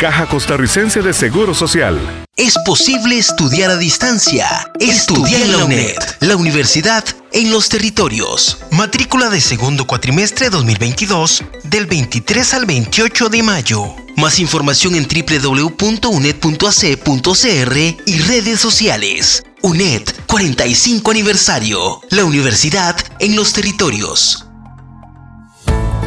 Caja 0.00 0.24
Costarricense 0.24 1.02
de 1.02 1.12
Seguro 1.12 1.52
Social. 1.52 2.00
Es 2.34 2.56
posible 2.64 3.18
estudiar 3.18 3.70
a 3.70 3.76
distancia. 3.76 4.46
Estudia 4.80 5.38
en 5.38 5.52
la 5.52 5.64
UNED, 5.66 5.96
la 6.20 6.36
universidad 6.36 7.04
en 7.36 7.52
los 7.52 7.68
territorios. 7.68 8.58
Matrícula 8.70 9.28
de 9.28 9.42
segundo 9.42 9.86
cuatrimestre 9.86 10.48
2022 10.48 11.44
del 11.64 11.84
23 11.84 12.54
al 12.54 12.64
28 12.64 13.28
de 13.28 13.42
mayo. 13.42 13.94
Más 14.16 14.38
información 14.38 14.94
en 14.94 15.06
www.uned.ac.cr 15.06 17.76
y 18.06 18.18
redes 18.20 18.58
sociales. 18.58 19.44
UNED 19.60 20.04
45 20.26 21.10
aniversario. 21.10 22.00
La 22.08 22.24
universidad 22.24 22.96
en 23.20 23.36
los 23.36 23.52
territorios. 23.52 24.46